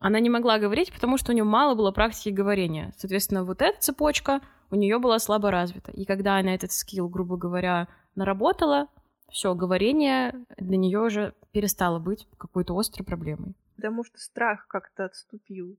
Она 0.00 0.18
не 0.18 0.28
могла 0.28 0.58
говорить, 0.58 0.92
потому 0.92 1.18
что 1.18 1.30
у 1.30 1.34
нее 1.34 1.44
мало 1.44 1.76
было 1.76 1.92
практики 1.92 2.30
говорения. 2.30 2.92
Соответственно, 2.98 3.44
вот 3.44 3.62
эта 3.62 3.80
цепочка 3.80 4.40
у 4.72 4.74
нее 4.74 4.98
была 4.98 5.20
слабо 5.20 5.52
развита. 5.52 5.92
И 5.92 6.04
когда 6.04 6.36
она 6.36 6.52
этот 6.52 6.72
скилл, 6.72 7.08
грубо 7.08 7.36
говоря, 7.36 7.88
наработала, 8.16 8.88
все, 9.34 9.52
говорение 9.56 10.32
для 10.56 10.76
нее 10.76 11.00
уже 11.00 11.34
перестало 11.50 11.98
быть 11.98 12.28
какой-то 12.38 12.78
острой 12.78 13.04
проблемой. 13.04 13.54
Потому 13.74 14.04
что 14.04 14.16
страх 14.18 14.68
как-то 14.68 15.06
отступил. 15.06 15.76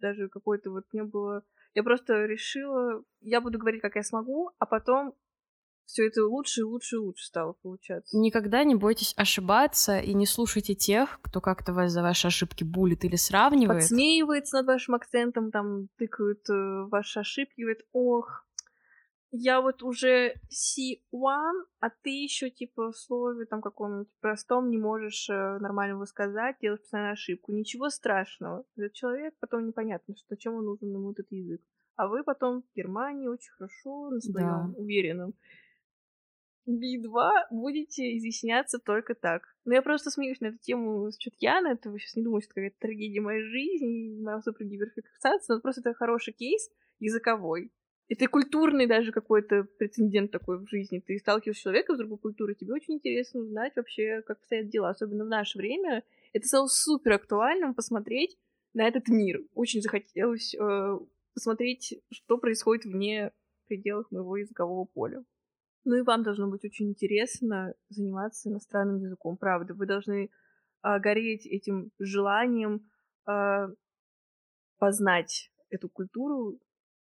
Даже 0.00 0.28
какой-то 0.28 0.70
вот 0.70 0.84
не 0.92 1.02
было... 1.02 1.42
Я 1.74 1.82
просто 1.82 2.26
решила, 2.26 3.02
я 3.20 3.40
буду 3.40 3.58
говорить, 3.58 3.82
как 3.82 3.96
я 3.96 4.04
смогу, 4.04 4.50
а 4.60 4.66
потом 4.66 5.14
все 5.84 6.06
это 6.06 6.24
лучше 6.24 6.60
и 6.60 6.62
лучше 6.62 6.96
и 6.96 6.98
лучше 7.00 7.24
стало 7.24 7.54
получаться. 7.54 8.16
Никогда 8.16 8.62
не 8.62 8.76
бойтесь 8.76 9.14
ошибаться 9.16 9.98
и 9.98 10.14
не 10.14 10.26
слушайте 10.26 10.76
тех, 10.76 11.18
кто 11.22 11.40
как-то 11.40 11.72
вас 11.72 11.90
за 11.90 12.02
ваши 12.02 12.28
ошибки 12.28 12.62
булит 12.62 13.04
или 13.04 13.16
сравнивает. 13.16 13.80
Подсмеивается 13.80 14.58
над 14.58 14.66
вашим 14.66 14.94
акцентом, 14.94 15.50
там 15.50 15.88
тыкают 15.98 16.48
э, 16.48 16.84
ваши 16.88 17.18
ошибки, 17.18 17.62
говорит, 17.62 17.82
ох, 17.92 18.46
я 19.32 19.62
вот 19.62 19.82
уже 19.82 20.34
C1, 20.50 21.64
а 21.80 21.90
ты 21.90 22.10
еще 22.10 22.50
типа 22.50 22.92
в 22.92 22.96
слове 22.96 23.46
там 23.46 23.62
каком-нибудь 23.62 24.08
простом 24.20 24.68
не 24.70 24.76
можешь 24.76 25.28
э, 25.30 25.58
нормально 25.58 25.94
его 25.94 26.04
сказать, 26.04 26.56
делаешь 26.60 26.80
постоянно 26.80 27.12
ошибку. 27.12 27.52
Ничего 27.52 27.88
страшного. 27.88 28.64
Этот 28.76 28.92
человек 28.92 29.34
потом 29.40 29.66
непонятно, 29.66 30.14
что 30.16 30.36
чем 30.36 30.54
он 30.54 30.66
нужен 30.66 30.92
ему 30.92 31.12
этот 31.12 31.26
язык. 31.30 31.62
А 31.96 32.08
вы 32.08 32.24
потом 32.24 32.62
в 32.62 32.76
Германии 32.76 33.26
очень 33.26 33.52
хорошо, 33.52 34.10
на 34.10 34.20
своем 34.20 34.72
да. 34.72 34.78
уверенном 34.78 35.34
B2 36.68 37.30
будете 37.50 38.16
изъясняться 38.18 38.78
только 38.78 39.14
так. 39.14 39.42
Но 39.64 39.72
я 39.72 39.80
просто 39.80 40.10
смеюсь 40.10 40.40
на 40.40 40.46
эту 40.46 40.58
тему 40.58 41.10
с 41.10 41.16
Чутьяна, 41.16 41.68
это 41.68 41.90
вы 41.90 41.98
сейчас 41.98 42.16
не 42.16 42.22
думаете, 42.22 42.44
что 42.44 42.54
какая-то 42.54 42.76
трагедия 42.78 43.20
моей 43.20 43.42
жизни, 43.42 44.22
моя 44.22 44.40
супергиперфиксация, 44.42 45.54
но 45.54 45.60
просто 45.60 45.80
это 45.80 45.94
хороший 45.94 46.34
кейс 46.34 46.70
языковой 46.98 47.72
это 48.12 48.28
культурный 48.28 48.86
даже 48.86 49.10
какой-то 49.10 49.64
прецедент 49.78 50.30
такой 50.30 50.58
в 50.58 50.68
жизни. 50.68 51.00
Ты 51.00 51.18
сталкиваешься 51.18 51.60
с 51.60 51.62
человеком 51.62 51.94
из 51.94 51.98
другой 52.00 52.18
культуры, 52.18 52.54
тебе 52.54 52.74
очень 52.74 52.94
интересно 52.94 53.40
узнать 53.40 53.72
вообще, 53.74 54.20
как 54.26 54.38
обстоят 54.38 54.68
дела. 54.68 54.90
Особенно 54.90 55.24
в 55.24 55.28
наше 55.28 55.56
время. 55.56 56.04
Это 56.34 56.46
стало 56.46 56.66
супер 56.66 57.12
актуальным 57.12 57.74
посмотреть 57.74 58.36
на 58.74 58.86
этот 58.86 59.08
мир. 59.08 59.40
Очень 59.54 59.80
захотелось 59.80 60.54
э, 60.54 60.98
посмотреть, 61.32 62.02
что 62.10 62.36
происходит 62.36 62.84
вне 62.84 63.32
пределах 63.66 64.10
моего 64.10 64.36
языкового 64.36 64.84
поля. 64.84 65.24
Ну 65.84 65.94
и 65.96 66.02
вам 66.02 66.22
должно 66.22 66.50
быть 66.50 66.64
очень 66.66 66.90
интересно 66.90 67.74
заниматься 67.88 68.50
иностранным 68.50 68.98
языком, 68.98 69.38
правда. 69.38 69.72
Вы 69.72 69.86
должны 69.86 70.24
э, 70.24 70.98
гореть 71.00 71.46
этим 71.46 71.90
желанием 71.98 72.86
э, 73.26 73.68
познать 74.78 75.50
эту 75.70 75.88
культуру, 75.88 76.60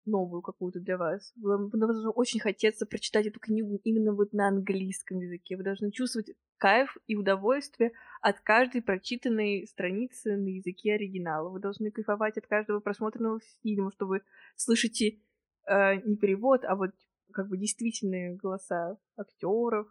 новую 0.06 0.42
какую-то 0.42 0.80
для 0.80 0.96
вас. 0.96 1.32
Вам 1.36 1.70
должно 1.70 2.10
очень 2.10 2.40
хотеться 2.40 2.86
прочитать 2.86 3.26
эту 3.26 3.40
книгу 3.40 3.80
именно 3.84 4.12
вот 4.12 4.32
на 4.32 4.48
английском 4.48 5.18
языке. 5.20 5.56
Вы 5.56 5.62
должны 5.62 5.90
чувствовать 5.90 6.30
кайф 6.58 6.96
и 7.06 7.16
удовольствие 7.16 7.92
от 8.20 8.40
каждой 8.40 8.82
прочитанной 8.82 9.66
страницы 9.66 10.36
на 10.36 10.48
языке 10.48 10.94
оригинала. 10.94 11.50
Вы 11.50 11.60
должны 11.60 11.90
кайфовать 11.90 12.38
от 12.38 12.46
каждого 12.46 12.80
просмотренного 12.80 13.40
фильма, 13.62 13.90
что 13.92 14.06
вы 14.06 14.22
слышите 14.56 15.20
э, 15.66 15.96
не 16.04 16.16
перевод, 16.16 16.64
а 16.64 16.76
вот 16.76 16.90
как 17.32 17.48
бы 17.48 17.58
действительные 17.58 18.36
голоса 18.36 18.96
актеров, 19.16 19.88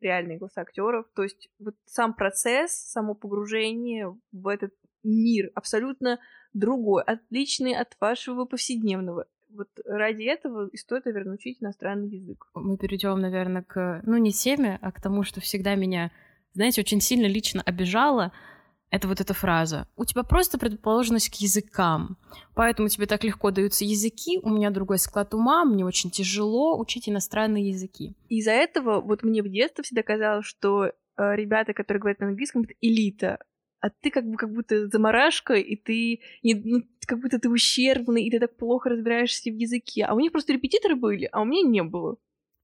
реальные 0.00 0.38
голоса 0.38 0.60
актеров. 0.60 1.06
То 1.14 1.22
есть 1.22 1.50
вот 1.58 1.74
сам 1.86 2.14
процесс, 2.14 2.72
само 2.72 3.14
погружение 3.14 4.16
в 4.32 4.48
этот 4.48 4.72
мир 5.02 5.50
абсолютно 5.54 6.18
другой, 6.52 7.02
отличный 7.02 7.74
от 7.74 7.96
вашего 8.00 8.44
повседневного 8.44 9.26
вот 9.54 9.68
ради 9.86 10.24
этого 10.24 10.68
и 10.68 10.76
стоит, 10.76 11.04
наверное, 11.04 11.34
учить 11.34 11.58
иностранный 11.60 12.08
язык. 12.08 12.46
Мы 12.54 12.76
перейдем, 12.76 13.20
наверное, 13.20 13.62
к, 13.62 14.02
ну, 14.04 14.16
не 14.16 14.32
теме, 14.32 14.78
а 14.82 14.92
к 14.92 15.00
тому, 15.00 15.22
что 15.22 15.40
всегда 15.40 15.74
меня, 15.74 16.10
знаете, 16.54 16.80
очень 16.80 17.00
сильно 17.00 17.26
лично 17.26 17.62
обижало, 17.62 18.32
это 18.90 19.08
вот 19.08 19.20
эта 19.20 19.34
фраза. 19.34 19.88
У 19.96 20.04
тебя 20.04 20.22
просто 20.22 20.58
предрасположенность 20.58 21.28
к 21.28 21.34
языкам, 21.40 22.16
поэтому 22.54 22.88
тебе 22.88 23.06
так 23.06 23.24
легко 23.24 23.50
даются 23.50 23.84
языки, 23.84 24.38
у 24.42 24.50
меня 24.50 24.70
другой 24.70 24.98
склад 24.98 25.34
ума, 25.34 25.64
мне 25.64 25.84
очень 25.84 26.10
тяжело 26.10 26.78
учить 26.78 27.08
иностранные 27.08 27.70
языки. 27.70 28.14
Из-за 28.28 28.52
этого 28.52 29.00
вот 29.00 29.22
мне 29.24 29.42
в 29.42 29.48
детстве 29.48 29.82
всегда 29.82 30.02
казалось, 30.02 30.46
что 30.46 30.84
э, 30.84 30.92
ребята, 31.16 31.72
которые 31.72 32.00
говорят 32.00 32.20
на 32.20 32.28
английском, 32.28 32.62
это 32.62 32.74
элита 32.80 33.38
а 33.84 33.90
ты 33.90 34.10
как 34.10 34.24
бы 34.24 34.38
как 34.38 34.50
будто 34.50 34.88
заморашка, 34.88 35.52
и 35.52 35.76
ты 35.76 36.20
не, 36.42 36.54
ну, 36.54 36.82
как 37.06 37.20
будто 37.20 37.38
ты 37.38 37.50
ущербный, 37.50 38.24
и 38.24 38.30
ты 38.30 38.40
так 38.40 38.56
плохо 38.56 38.88
разбираешься 38.88 39.50
в 39.50 39.54
языке. 39.54 40.06
А 40.06 40.14
у 40.14 40.20
них 40.20 40.32
просто 40.32 40.54
репетиторы 40.54 40.96
были, 40.96 41.28
а 41.30 41.42
у 41.42 41.44
меня 41.44 41.68
не 41.68 41.82
было. 41.82 42.16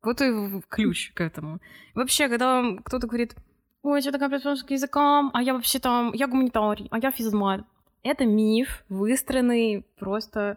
Вот 0.02 0.22
и 0.22 0.32
ключ 0.70 1.12
к 1.12 1.20
этому. 1.20 1.60
Вообще, 1.94 2.30
когда 2.30 2.62
кто-то 2.82 3.06
говорит, 3.06 3.34
ой, 3.82 4.00
что 4.00 4.12
такая 4.12 4.30
предпосылка 4.30 4.88
к 4.88 5.30
а 5.34 5.42
я 5.42 5.52
вообще 5.52 5.78
там, 5.78 6.14
я 6.14 6.26
гуманитарий, 6.26 6.88
а 6.90 6.98
я 6.98 7.10
физмат. 7.10 7.66
Это 8.02 8.24
миф, 8.24 8.82
выстроенный 8.88 9.84
просто 9.98 10.56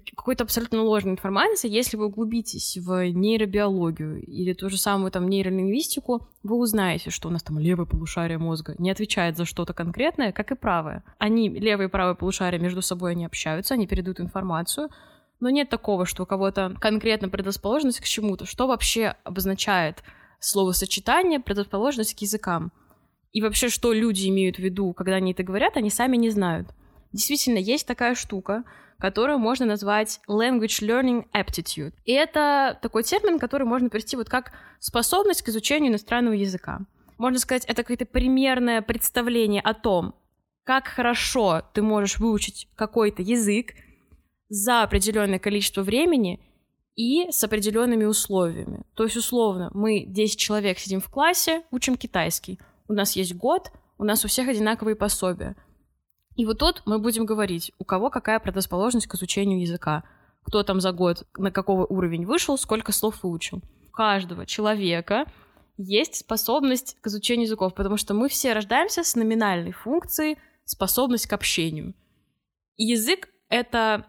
какой-то 0.00 0.44
абсолютно 0.44 0.82
ложной 0.82 1.12
информации, 1.12 1.68
если 1.70 1.96
вы 1.96 2.06
углубитесь 2.06 2.78
в 2.78 3.10
нейробиологию 3.12 4.22
или 4.22 4.54
ту 4.54 4.70
же 4.70 4.78
самую 4.78 5.10
там 5.10 5.28
нейролингвистику, 5.28 6.28
вы 6.42 6.56
узнаете, 6.56 7.10
что 7.10 7.28
у 7.28 7.30
нас 7.30 7.42
там 7.42 7.58
левое 7.58 7.86
полушарие 7.86 8.38
мозга 8.38 8.74
не 8.78 8.90
отвечает 8.90 9.36
за 9.36 9.44
что-то 9.44 9.74
конкретное, 9.74 10.32
как 10.32 10.50
и 10.50 10.54
правое. 10.54 11.04
Они, 11.18 11.48
левое 11.48 11.88
и 11.88 11.90
правое 11.90 12.14
полушарие, 12.14 12.60
между 12.60 12.80
собой 12.80 13.12
они 13.12 13.26
общаются, 13.26 13.74
они 13.74 13.86
передают 13.86 14.20
информацию, 14.20 14.88
но 15.40 15.50
нет 15.50 15.68
такого, 15.68 16.06
что 16.06 16.22
у 16.22 16.26
кого-то 16.26 16.74
конкретно 16.80 17.28
предрасположенность 17.28 18.00
к 18.00 18.04
чему-то. 18.04 18.46
Что 18.46 18.66
вообще 18.66 19.16
обозначает 19.24 20.02
словосочетание 20.38 21.40
предрасположенность 21.40 22.14
к 22.14 22.20
языкам? 22.20 22.72
И 23.32 23.42
вообще, 23.42 23.68
что 23.68 23.92
люди 23.92 24.28
имеют 24.28 24.56
в 24.56 24.60
виду, 24.60 24.92
когда 24.92 25.16
они 25.16 25.32
это 25.32 25.42
говорят, 25.42 25.76
они 25.76 25.90
сами 25.90 26.16
не 26.16 26.30
знают. 26.30 26.68
Действительно, 27.12 27.58
есть 27.58 27.86
такая 27.86 28.14
штука, 28.14 28.64
которую 28.98 29.38
можно 29.38 29.66
назвать 29.66 30.20
language 30.28 30.82
learning 30.82 31.26
aptitude. 31.32 31.92
И 32.04 32.12
это 32.12 32.78
такой 32.82 33.02
термин, 33.02 33.38
который 33.38 33.66
можно 33.66 33.88
перевести 33.88 34.16
вот 34.16 34.28
как 34.28 34.52
способность 34.80 35.42
к 35.42 35.48
изучению 35.48 35.90
иностранного 35.90 36.34
языка. 36.34 36.80
Можно 37.18 37.38
сказать, 37.38 37.64
это 37.66 37.82
какое-то 37.82 38.06
примерное 38.06 38.82
представление 38.82 39.62
о 39.62 39.74
том, 39.74 40.14
как 40.64 40.88
хорошо 40.88 41.62
ты 41.72 41.82
можешь 41.82 42.18
выучить 42.18 42.68
какой-то 42.76 43.22
язык, 43.22 43.74
за 44.52 44.82
определенное 44.82 45.38
количество 45.38 45.82
времени 45.82 46.38
и 46.94 47.30
с 47.30 47.42
определенными 47.42 48.04
условиями. 48.04 48.84
То 48.94 49.04
есть, 49.04 49.16
условно, 49.16 49.70
мы 49.72 50.04
10 50.06 50.38
человек 50.38 50.78
сидим 50.78 51.00
в 51.00 51.08
классе, 51.08 51.62
учим 51.70 51.96
китайский. 51.96 52.58
У 52.86 52.92
нас 52.92 53.16
есть 53.16 53.34
год, 53.34 53.72
у 53.96 54.04
нас 54.04 54.26
у 54.26 54.28
всех 54.28 54.48
одинаковые 54.48 54.94
пособия. 54.94 55.56
И 56.36 56.46
вот 56.46 56.58
тут 56.58 56.82
мы 56.86 56.98
будем 56.98 57.26
говорить, 57.26 57.72
у 57.78 57.84
кого 57.84 58.10
какая 58.10 58.40
предрасположенность 58.40 59.06
к 59.06 59.14
изучению 59.14 59.60
языка, 59.60 60.04
кто 60.44 60.62
там 60.62 60.80
за 60.80 60.92
год 60.92 61.26
на 61.36 61.50
какого 61.50 61.86
уровень 61.86 62.26
вышел, 62.26 62.56
сколько 62.56 62.92
слов 62.92 63.22
выучил. 63.22 63.62
У 63.88 63.90
каждого 63.92 64.46
человека 64.46 65.26
есть 65.76 66.16
способность 66.16 66.96
к 67.00 67.06
изучению 67.06 67.46
языков, 67.46 67.74
потому 67.74 67.96
что 67.96 68.14
мы 68.14 68.28
все 68.28 68.52
рождаемся 68.52 69.04
с 69.04 69.14
номинальной 69.14 69.72
функцией 69.72 70.38
способность 70.64 71.26
к 71.26 71.32
общению. 71.32 71.94
И 72.76 72.84
язык— 72.84 73.28
это 73.48 74.06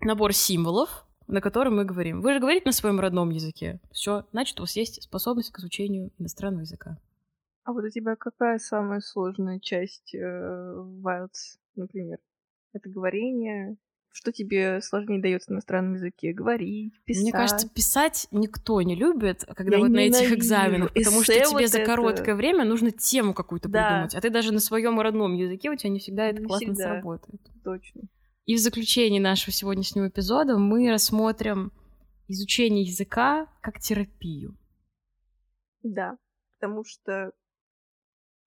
набор 0.00 0.32
символов, 0.32 1.04
на 1.26 1.40
котором 1.40 1.76
мы 1.76 1.84
говорим. 1.84 2.20
Вы 2.20 2.34
же 2.34 2.40
говорите 2.40 2.66
на 2.66 2.72
своем 2.72 3.00
родном 3.00 3.30
языке. 3.30 3.80
Все, 3.90 4.26
значит, 4.32 4.58
у 4.60 4.62
вас 4.62 4.76
есть 4.76 5.02
способность 5.02 5.50
к 5.50 5.58
изучению 5.58 6.12
иностранного 6.18 6.62
языка. 6.62 6.98
А 7.64 7.72
вот 7.72 7.84
у 7.84 7.88
тебя 7.88 8.14
какая 8.14 8.58
самая 8.58 9.00
сложная 9.00 9.58
часть 9.58 10.14
э, 10.14 10.18
IELTS, 10.18 11.58
например? 11.76 12.18
Это 12.72 12.88
говорение, 12.88 13.76
что 14.12 14.30
тебе 14.30 14.80
сложнее 14.80 15.20
дается 15.20 15.50
на 15.50 15.56
иностранном 15.56 15.94
языке? 15.94 16.32
Говорить, 16.32 16.94
писать? 17.04 17.22
Мне 17.22 17.32
кажется, 17.32 17.68
писать 17.68 18.28
никто 18.30 18.80
не 18.82 18.94
любит, 18.94 19.44
когда 19.44 19.76
Я 19.76 19.82
вот 19.82 19.90
на 19.90 19.98
этих 19.98 20.32
экзаменах, 20.32 20.92
потому 20.94 21.22
Эссе 21.22 21.24
что 21.24 21.50
тебе 21.50 21.62
вот 21.62 21.68
за 21.68 21.78
это... 21.78 21.86
короткое 21.86 22.34
время 22.36 22.64
нужно 22.64 22.92
тему 22.92 23.34
какую-то 23.34 23.68
да. 23.68 23.88
придумать, 23.88 24.14
а 24.14 24.20
ты 24.20 24.30
даже 24.30 24.52
на 24.52 24.60
своем 24.60 25.00
родном 25.00 25.34
языке 25.34 25.70
у 25.70 25.76
тебя 25.76 25.90
не 25.90 25.98
всегда 25.98 26.26
это 26.26 26.40
не 26.40 26.46
классно 26.46 26.74
всегда. 26.74 26.94
сработает. 26.94 27.40
Точно. 27.64 28.02
И 28.46 28.54
в 28.54 28.58
заключении 28.58 29.18
нашего 29.18 29.52
сегодняшнего 29.52 30.08
эпизода 30.08 30.58
мы 30.58 30.90
рассмотрим 30.90 31.72
изучение 32.28 32.84
языка 32.84 33.48
как 33.62 33.80
терапию. 33.80 34.56
Да, 35.82 36.18
потому 36.58 36.84
что 36.84 37.32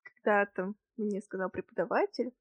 когда-то 0.04 0.74
мне 0.96 1.22
сказал 1.22 1.50
преподаватель, 1.50 2.32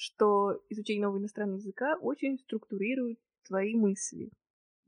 что 0.00 0.62
изучение 0.70 1.02
нового 1.02 1.18
иностранного 1.18 1.58
языка 1.58 1.98
очень 2.00 2.38
структурирует 2.38 3.18
твои 3.46 3.74
мысли. 3.74 4.30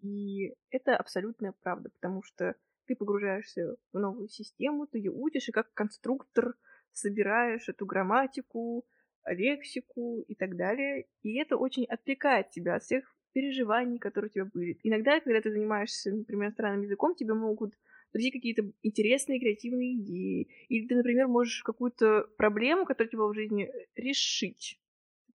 И 0.00 0.54
это 0.70 0.96
абсолютная 0.96 1.52
правда, 1.62 1.90
потому 1.90 2.22
что 2.22 2.56
ты 2.86 2.96
погружаешься 2.96 3.76
в 3.92 3.98
новую 3.98 4.28
систему, 4.28 4.86
ты 4.86 4.98
ее 4.98 5.10
учишь, 5.10 5.50
и 5.50 5.52
как 5.52 5.70
конструктор 5.74 6.54
собираешь 6.92 7.68
эту 7.68 7.84
грамматику, 7.84 8.86
лексику 9.26 10.24
и 10.28 10.34
так 10.34 10.56
далее. 10.56 11.06
И 11.20 11.38
это 11.38 11.58
очень 11.58 11.84
отвлекает 11.84 12.48
тебя 12.48 12.76
от 12.76 12.82
всех 12.82 13.04
переживаний, 13.34 13.98
которые 13.98 14.30
у 14.30 14.32
тебя 14.32 14.44
были. 14.46 14.78
Иногда, 14.82 15.20
когда 15.20 15.42
ты 15.42 15.52
занимаешься, 15.52 16.10
например, 16.10 16.46
иностранным 16.46 16.84
языком, 16.84 17.14
тебе 17.14 17.34
могут 17.34 17.74
прийти 18.12 18.30
какие-то 18.30 18.62
интересные 18.82 19.40
креативные 19.40 19.94
идеи. 19.98 20.48
Или 20.68 20.86
ты, 20.86 20.96
например, 20.96 21.28
можешь 21.28 21.62
какую-то 21.62 22.28
проблему, 22.38 22.86
которая 22.86 23.08
у 23.08 23.10
тебя 23.10 23.24
в 23.24 23.34
жизни, 23.34 23.64
э, 23.64 23.86
решить 23.94 24.81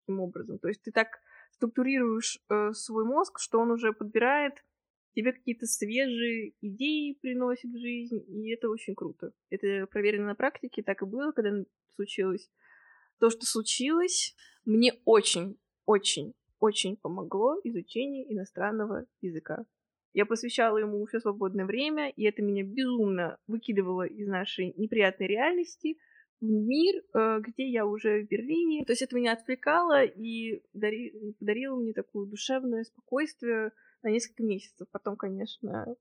таким 0.08 0.20
образом. 0.20 0.60
То 0.60 0.68
есть 0.68 0.82
ты 0.82 0.92
так 0.92 1.20
структурируешь 1.52 2.40
э, 2.50 2.72
свой 2.74 3.06
мозг, 3.06 3.40
что 3.40 3.60
он 3.60 3.72
уже 3.72 3.94
подбирает 3.94 4.54
тебе 5.16 5.34
какие-то 5.34 5.66
свежие 5.66 6.54
идеи 6.62 7.18
приносит 7.22 7.72
в 7.72 7.80
жизнь, 7.80 8.24
и 8.28 8.54
это 8.54 8.70
очень 8.70 8.96
круто. 8.96 9.32
Это 9.50 9.88
проверено 9.88 10.28
на 10.28 10.36
практике, 10.36 10.84
так 10.84 11.02
и 11.02 11.06
было, 11.06 11.32
когда 11.32 11.64
случилось 11.96 12.50
то, 13.20 13.32
что 13.32 13.46
случилось, 13.46 14.36
мне 14.66 14.94
очень, 15.06 15.58
очень, 15.86 16.34
очень 16.60 16.98
помогло 16.98 17.60
изучение 17.64 18.32
иностранного 18.32 19.06
языка. 19.22 19.66
Я 20.14 20.26
посвящала 20.26 20.78
ему 20.78 21.04
все 21.08 21.20
свободное 21.20 21.66
время, 21.66 22.10
и 22.10 22.24
это 22.24 22.44
меня 22.44 22.64
безумно 22.64 23.38
выкидывало 23.48 24.06
из 24.06 24.28
нашей 24.28 24.74
неприятной 24.78 25.28
реальности 25.28 25.98
мир, 26.42 27.04
э, 27.14 27.40
где 27.42 27.70
я 27.70 27.86
уже 27.86 28.24
в 28.24 28.28
Берлине. 28.28 28.86
То 28.86 28.92
есть 28.92 29.02
это 29.02 29.16
меня 29.16 29.34
отвлекало 29.34 30.04
и 30.04 30.64
дари... 30.74 31.34
подарило 31.40 31.76
мне 31.76 31.94
такое 31.94 32.28
душевное 32.28 32.84
спокойствие 32.84 33.72
на 34.04 34.10
несколько 34.10 34.44
месяцев. 34.44 34.88
Потом, 34.92 35.16
конечно, 35.16 35.96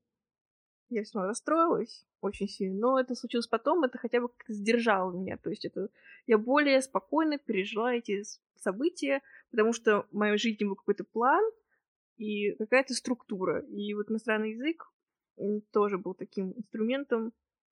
я 0.89 1.03
равно 1.13 1.29
расстроилась 1.29 2.05
очень 2.21 2.47
сильно, 2.47 2.79
но 2.79 2.99
это 2.99 3.15
случилось 3.15 3.47
потом, 3.47 3.83
это 3.83 3.97
хотя 3.97 4.21
бы 4.21 4.29
как-то 4.29 4.53
сдержало 4.53 5.11
меня, 5.11 5.37
то 5.37 5.49
есть 5.49 5.65
это 5.65 5.89
я 6.25 6.37
более 6.37 6.81
спокойно 6.81 7.37
пережила 7.37 7.93
эти 7.93 8.23
события, 8.55 9.21
потому 9.51 9.73
что 9.73 10.07
в 10.11 10.13
моей 10.13 10.37
жизни 10.37 10.65
был 10.65 10.75
какой-то 10.75 11.03
план 11.03 11.43
и 12.17 12.53
какая-то 12.55 12.93
структура, 12.93 13.61
и 13.61 13.93
вот 13.93 14.09
иностранный 14.09 14.51
язык 14.51 14.91
тоже 15.71 15.97
был 15.97 16.15
таким 16.15 16.53
инструментом, 16.53 17.33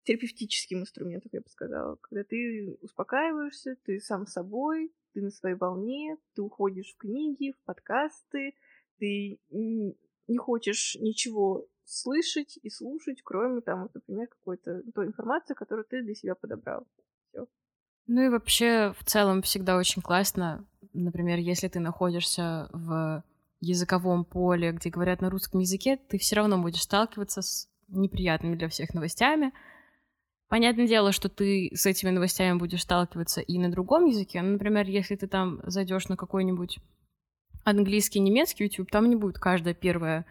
терапевтическим 0.04 0.80
инструментом, 0.80 1.30
я 1.32 1.40
бы 1.40 1.48
сказала, 1.48 1.96
когда 1.96 2.24
ты 2.24 2.76
успокаиваешься, 2.80 3.76
ты 3.84 4.00
сам 4.00 4.26
собой, 4.26 4.92
ты 5.12 5.22
на 5.22 5.30
своей 5.30 5.56
волне, 5.56 6.16
ты 6.34 6.42
уходишь 6.42 6.94
в 6.94 6.96
книги, 6.98 7.52
в 7.52 7.64
подкасты, 7.64 8.54
ты 8.98 9.38
не 9.50 10.38
хочешь 10.38 10.96
ничего 11.00 11.66
слышать 11.84 12.58
и 12.62 12.70
слушать, 12.70 13.22
кроме 13.22 13.60
там, 13.60 13.88
например, 13.94 14.28
какой-то 14.28 14.82
той 14.94 15.06
информации, 15.06 15.54
которую 15.54 15.86
ты 15.86 16.02
для 16.02 16.14
себя 16.14 16.34
подобрал. 16.34 16.86
Всё. 17.28 17.46
Ну 18.06 18.22
и 18.22 18.28
вообще, 18.28 18.94
в 18.98 19.04
целом, 19.04 19.42
всегда 19.42 19.78
очень 19.78 20.02
классно, 20.02 20.66
например, 20.92 21.38
если 21.38 21.68
ты 21.68 21.80
находишься 21.80 22.68
в 22.72 23.24
языковом 23.60 24.24
поле, 24.24 24.72
где 24.72 24.90
говорят 24.90 25.20
на 25.20 25.30
русском 25.30 25.60
языке, 25.60 25.96
ты 25.96 26.18
все 26.18 26.36
равно 26.36 26.58
будешь 26.62 26.82
сталкиваться 26.82 27.42
с 27.42 27.68
неприятными 27.88 28.56
для 28.56 28.68
всех 28.68 28.94
новостями. 28.94 29.52
Понятное 30.48 30.86
дело, 30.86 31.12
что 31.12 31.28
ты 31.28 31.70
с 31.74 31.84
этими 31.84 32.10
новостями 32.10 32.58
будешь 32.58 32.82
сталкиваться 32.82 33.40
и 33.40 33.58
на 33.58 33.70
другом 33.70 34.06
языке. 34.06 34.40
Ну, 34.40 34.52
например, 34.52 34.86
если 34.88 35.14
ты 35.14 35.26
там 35.26 35.60
зайдешь 35.64 36.08
на 36.08 36.16
какой-нибудь 36.16 36.78
английский, 37.64 38.20
немецкий 38.20 38.64
YouTube, 38.64 38.90
там 38.90 39.10
не 39.10 39.16
будет 39.16 39.38
каждая 39.38 39.74
первая 39.74 40.24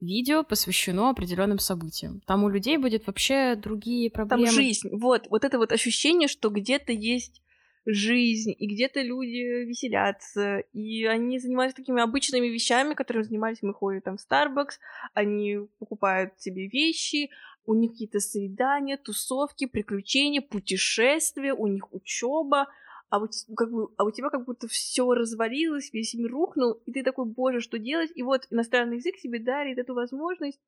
видео 0.00 0.44
посвящено 0.44 1.10
определенным 1.10 1.58
событиям. 1.58 2.20
Там 2.26 2.44
у 2.44 2.48
людей 2.48 2.76
будет 2.76 3.06
вообще 3.06 3.56
другие 3.56 4.10
проблемы. 4.10 4.46
Там 4.46 4.54
жизнь. 4.54 4.88
Вот, 4.92 5.26
вот 5.30 5.44
это 5.44 5.58
вот 5.58 5.72
ощущение, 5.72 6.28
что 6.28 6.50
где-то 6.50 6.92
есть 6.92 7.42
жизнь, 7.86 8.52
и 8.56 8.66
где-то 8.66 9.00
люди 9.00 9.64
веселятся, 9.64 10.58
и 10.72 11.04
они 11.04 11.38
занимаются 11.38 11.76
такими 11.76 12.02
обычными 12.02 12.48
вещами, 12.48 12.94
которыми 12.94 13.22
занимались 13.22 13.62
мы 13.62 13.72
ходим 13.72 14.00
там 14.00 14.16
в 14.16 14.20
Starbucks, 14.20 14.78
они 15.14 15.58
покупают 15.78 16.32
себе 16.40 16.66
вещи, 16.66 17.30
у 17.66 17.74
них 17.74 17.92
какие-то 17.92 18.20
свидания, 18.20 18.96
тусовки, 18.96 19.66
приключения, 19.66 20.40
путешествия, 20.40 21.52
у 21.52 21.66
них 21.66 21.92
учеба, 21.92 22.68
а 23.08 23.22
у, 23.22 23.28
как 23.56 23.70
бы, 23.70 23.88
а 23.96 24.04
у 24.04 24.10
тебя 24.10 24.30
как 24.30 24.44
будто 24.44 24.68
все 24.68 25.12
развалилось, 25.12 25.92
весь 25.92 26.14
мир 26.14 26.30
рухнул, 26.30 26.80
и 26.86 26.92
ты 26.92 27.02
такой, 27.02 27.26
боже, 27.26 27.60
что 27.60 27.78
делать? 27.78 28.10
И 28.14 28.22
вот 28.22 28.46
иностранный 28.50 28.96
язык 28.96 29.16
тебе 29.16 29.38
дарит 29.38 29.78
эту 29.78 29.94
возможность 29.94 30.60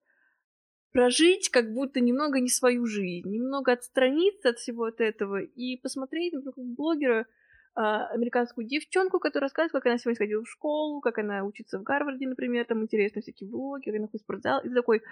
прожить 0.92 1.50
как 1.50 1.72
будто 1.72 2.00
немного 2.00 2.40
не 2.40 2.48
свою 2.48 2.86
жизнь, 2.86 3.28
немного 3.28 3.72
отстраниться 3.72 4.50
от 4.50 4.58
всего 4.58 4.84
от 4.84 5.00
этого 5.00 5.40
и 5.40 5.76
посмотреть, 5.76 6.32
например, 6.32 6.74
блогера, 6.76 7.26
а, 7.74 8.06
американскую 8.08 8.66
девчонку, 8.66 9.20
которая 9.20 9.46
рассказывает, 9.46 9.72
как 9.72 9.86
она 9.86 9.98
сегодня 9.98 10.16
сходила 10.16 10.42
в 10.42 10.50
школу, 10.50 11.00
как 11.00 11.18
она 11.18 11.44
учится 11.44 11.78
в 11.78 11.82
Гарварде, 11.82 12.26
например, 12.26 12.64
там 12.64 12.82
интересно 12.82 13.20
всякие 13.20 13.48
блоги, 13.48 13.84
как 13.84 13.94
она 13.94 14.06
ходит 14.06 14.22
в 14.22 14.24
спортзал, 14.24 14.60
и 14.62 14.68
ты 14.68 14.74
такой, 14.74 15.02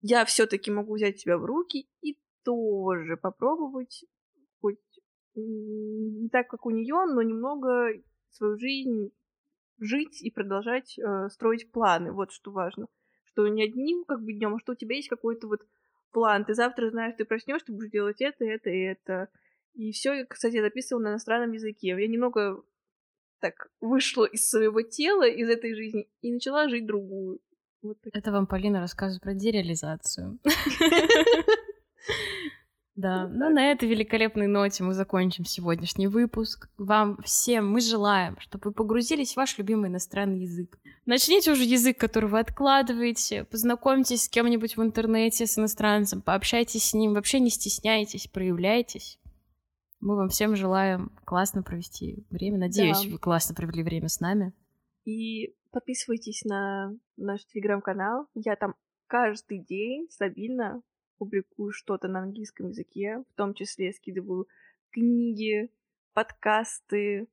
я 0.00 0.24
все-таки 0.24 0.70
могу 0.70 0.94
взять 0.94 1.18
себя 1.20 1.38
в 1.38 1.44
руки 1.44 1.88
и 2.02 2.18
тоже 2.44 3.16
попробовать 3.16 4.04
хоть 4.60 4.78
не 5.34 6.28
так, 6.30 6.48
как 6.48 6.66
у 6.66 6.70
нее, 6.70 7.04
но 7.06 7.22
немного 7.22 7.92
свою 8.30 8.58
жизнь 8.58 9.10
жить 9.78 10.22
и 10.22 10.30
продолжать 10.30 10.98
э, 10.98 11.28
строить 11.30 11.70
планы. 11.70 12.12
Вот 12.12 12.32
что 12.32 12.50
важно. 12.50 12.86
Что 13.24 13.46
не 13.48 13.62
одним 13.62 14.04
как 14.04 14.22
бы 14.22 14.32
днем, 14.32 14.54
а 14.54 14.60
что 14.60 14.72
у 14.72 14.76
тебя 14.76 14.96
есть 14.96 15.08
какой-то 15.08 15.46
вот 15.46 15.60
план. 16.12 16.44
Ты 16.44 16.54
завтра 16.54 16.90
знаешь, 16.90 17.14
ты 17.16 17.24
проснешься, 17.24 17.66
ты 17.66 17.72
будешь 17.72 17.90
делать 17.90 18.20
это, 18.20 18.44
это 18.44 18.70
и 18.70 18.80
это. 18.80 19.28
И 19.74 19.92
все, 19.92 20.24
кстати, 20.24 20.56
я 20.56 20.62
записывала 20.62 21.04
на 21.04 21.08
иностранном 21.10 21.52
языке. 21.52 21.88
Я 21.88 22.08
немного 22.08 22.62
так 23.40 23.70
вышла 23.80 24.24
из 24.24 24.48
своего 24.48 24.82
тела, 24.82 25.28
из 25.28 25.48
этой 25.48 25.74
жизни, 25.74 26.08
и 26.22 26.32
начала 26.32 26.68
жить 26.68 26.86
другую. 26.86 27.40
Вот 27.82 27.98
это 28.12 28.32
вам 28.32 28.46
Полина 28.46 28.80
рассказывает 28.80 29.22
про 29.22 29.34
дереализацию. 29.34 30.38
Да, 32.98 33.28
ну 33.28 33.48
на 33.48 33.70
этой 33.70 33.88
великолепной 33.88 34.48
ноте 34.48 34.82
мы 34.82 34.92
закончим 34.92 35.44
сегодняшний 35.44 36.08
выпуск. 36.08 36.68
Вам 36.78 37.16
всем 37.22 37.70
мы 37.70 37.80
желаем, 37.80 38.36
чтобы 38.40 38.70
вы 38.70 38.72
погрузились 38.72 39.34
в 39.34 39.36
ваш 39.36 39.56
любимый 39.56 39.88
иностранный 39.88 40.40
язык. 40.40 40.80
Начните 41.06 41.52
уже 41.52 41.62
язык, 41.62 41.96
который 41.96 42.28
вы 42.28 42.40
откладываете, 42.40 43.44
познакомьтесь 43.44 44.24
с 44.24 44.28
кем-нибудь 44.28 44.76
в 44.76 44.82
интернете, 44.82 45.46
с 45.46 45.56
иностранцем, 45.56 46.22
пообщайтесь 46.22 46.90
с 46.90 46.94
ним, 46.94 47.14
вообще 47.14 47.38
не 47.38 47.50
стесняйтесь, 47.50 48.26
проявляйтесь. 48.26 49.20
Мы 50.00 50.16
вам 50.16 50.28
всем 50.28 50.56
желаем 50.56 51.12
классно 51.24 51.62
провести 51.62 52.26
время. 52.30 52.58
Надеюсь, 52.58 53.04
да. 53.04 53.10
вы 53.10 53.18
классно 53.18 53.54
провели 53.54 53.84
время 53.84 54.08
с 54.08 54.18
нами. 54.18 54.54
И 55.04 55.54
Подписывайтесь 55.70 56.44
на 56.44 56.94
наш 57.16 57.44
телеграм-канал. 57.46 58.26
Я 58.34 58.56
там 58.56 58.74
каждый 59.06 59.58
день 59.64 60.08
стабильно 60.10 60.82
публикую 61.18 61.72
что-то 61.72 62.08
на 62.08 62.20
английском 62.22 62.68
языке, 62.68 63.22
в 63.30 63.34
том 63.36 63.52
числе 63.54 63.92
скидываю 63.92 64.46
книги, 64.90 65.70
подкасты, 66.14 67.28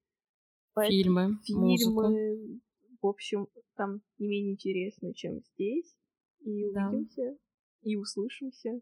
фильмы, 0.87 1.37
фильмы. 1.45 1.61
музыку. 1.67 2.61
В 3.01 3.07
общем, 3.07 3.47
там 3.75 4.01
не 4.17 4.27
менее 4.27 4.53
интересно, 4.53 5.13
чем 5.13 5.39
здесь. 5.53 5.95
И 6.41 6.71
Да. 6.73 6.89
увидимся, 6.89 7.37
и 7.83 7.95
услышимся. 7.95 8.81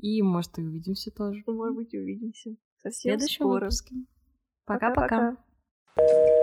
И, 0.00 0.22
может, 0.22 0.58
и 0.58 0.62
увидимся 0.62 1.10
тоже. 1.10 1.42
Может 1.46 1.74
быть, 1.74 1.94
увидимся. 1.94 2.50
В 2.76 2.82
Совсем 2.82 3.12
следующем 3.18 3.44
скоро. 3.46 3.60
выпуске. 3.64 3.94
Пока-пока. 4.66 5.36
Пока-пока. 5.96 6.38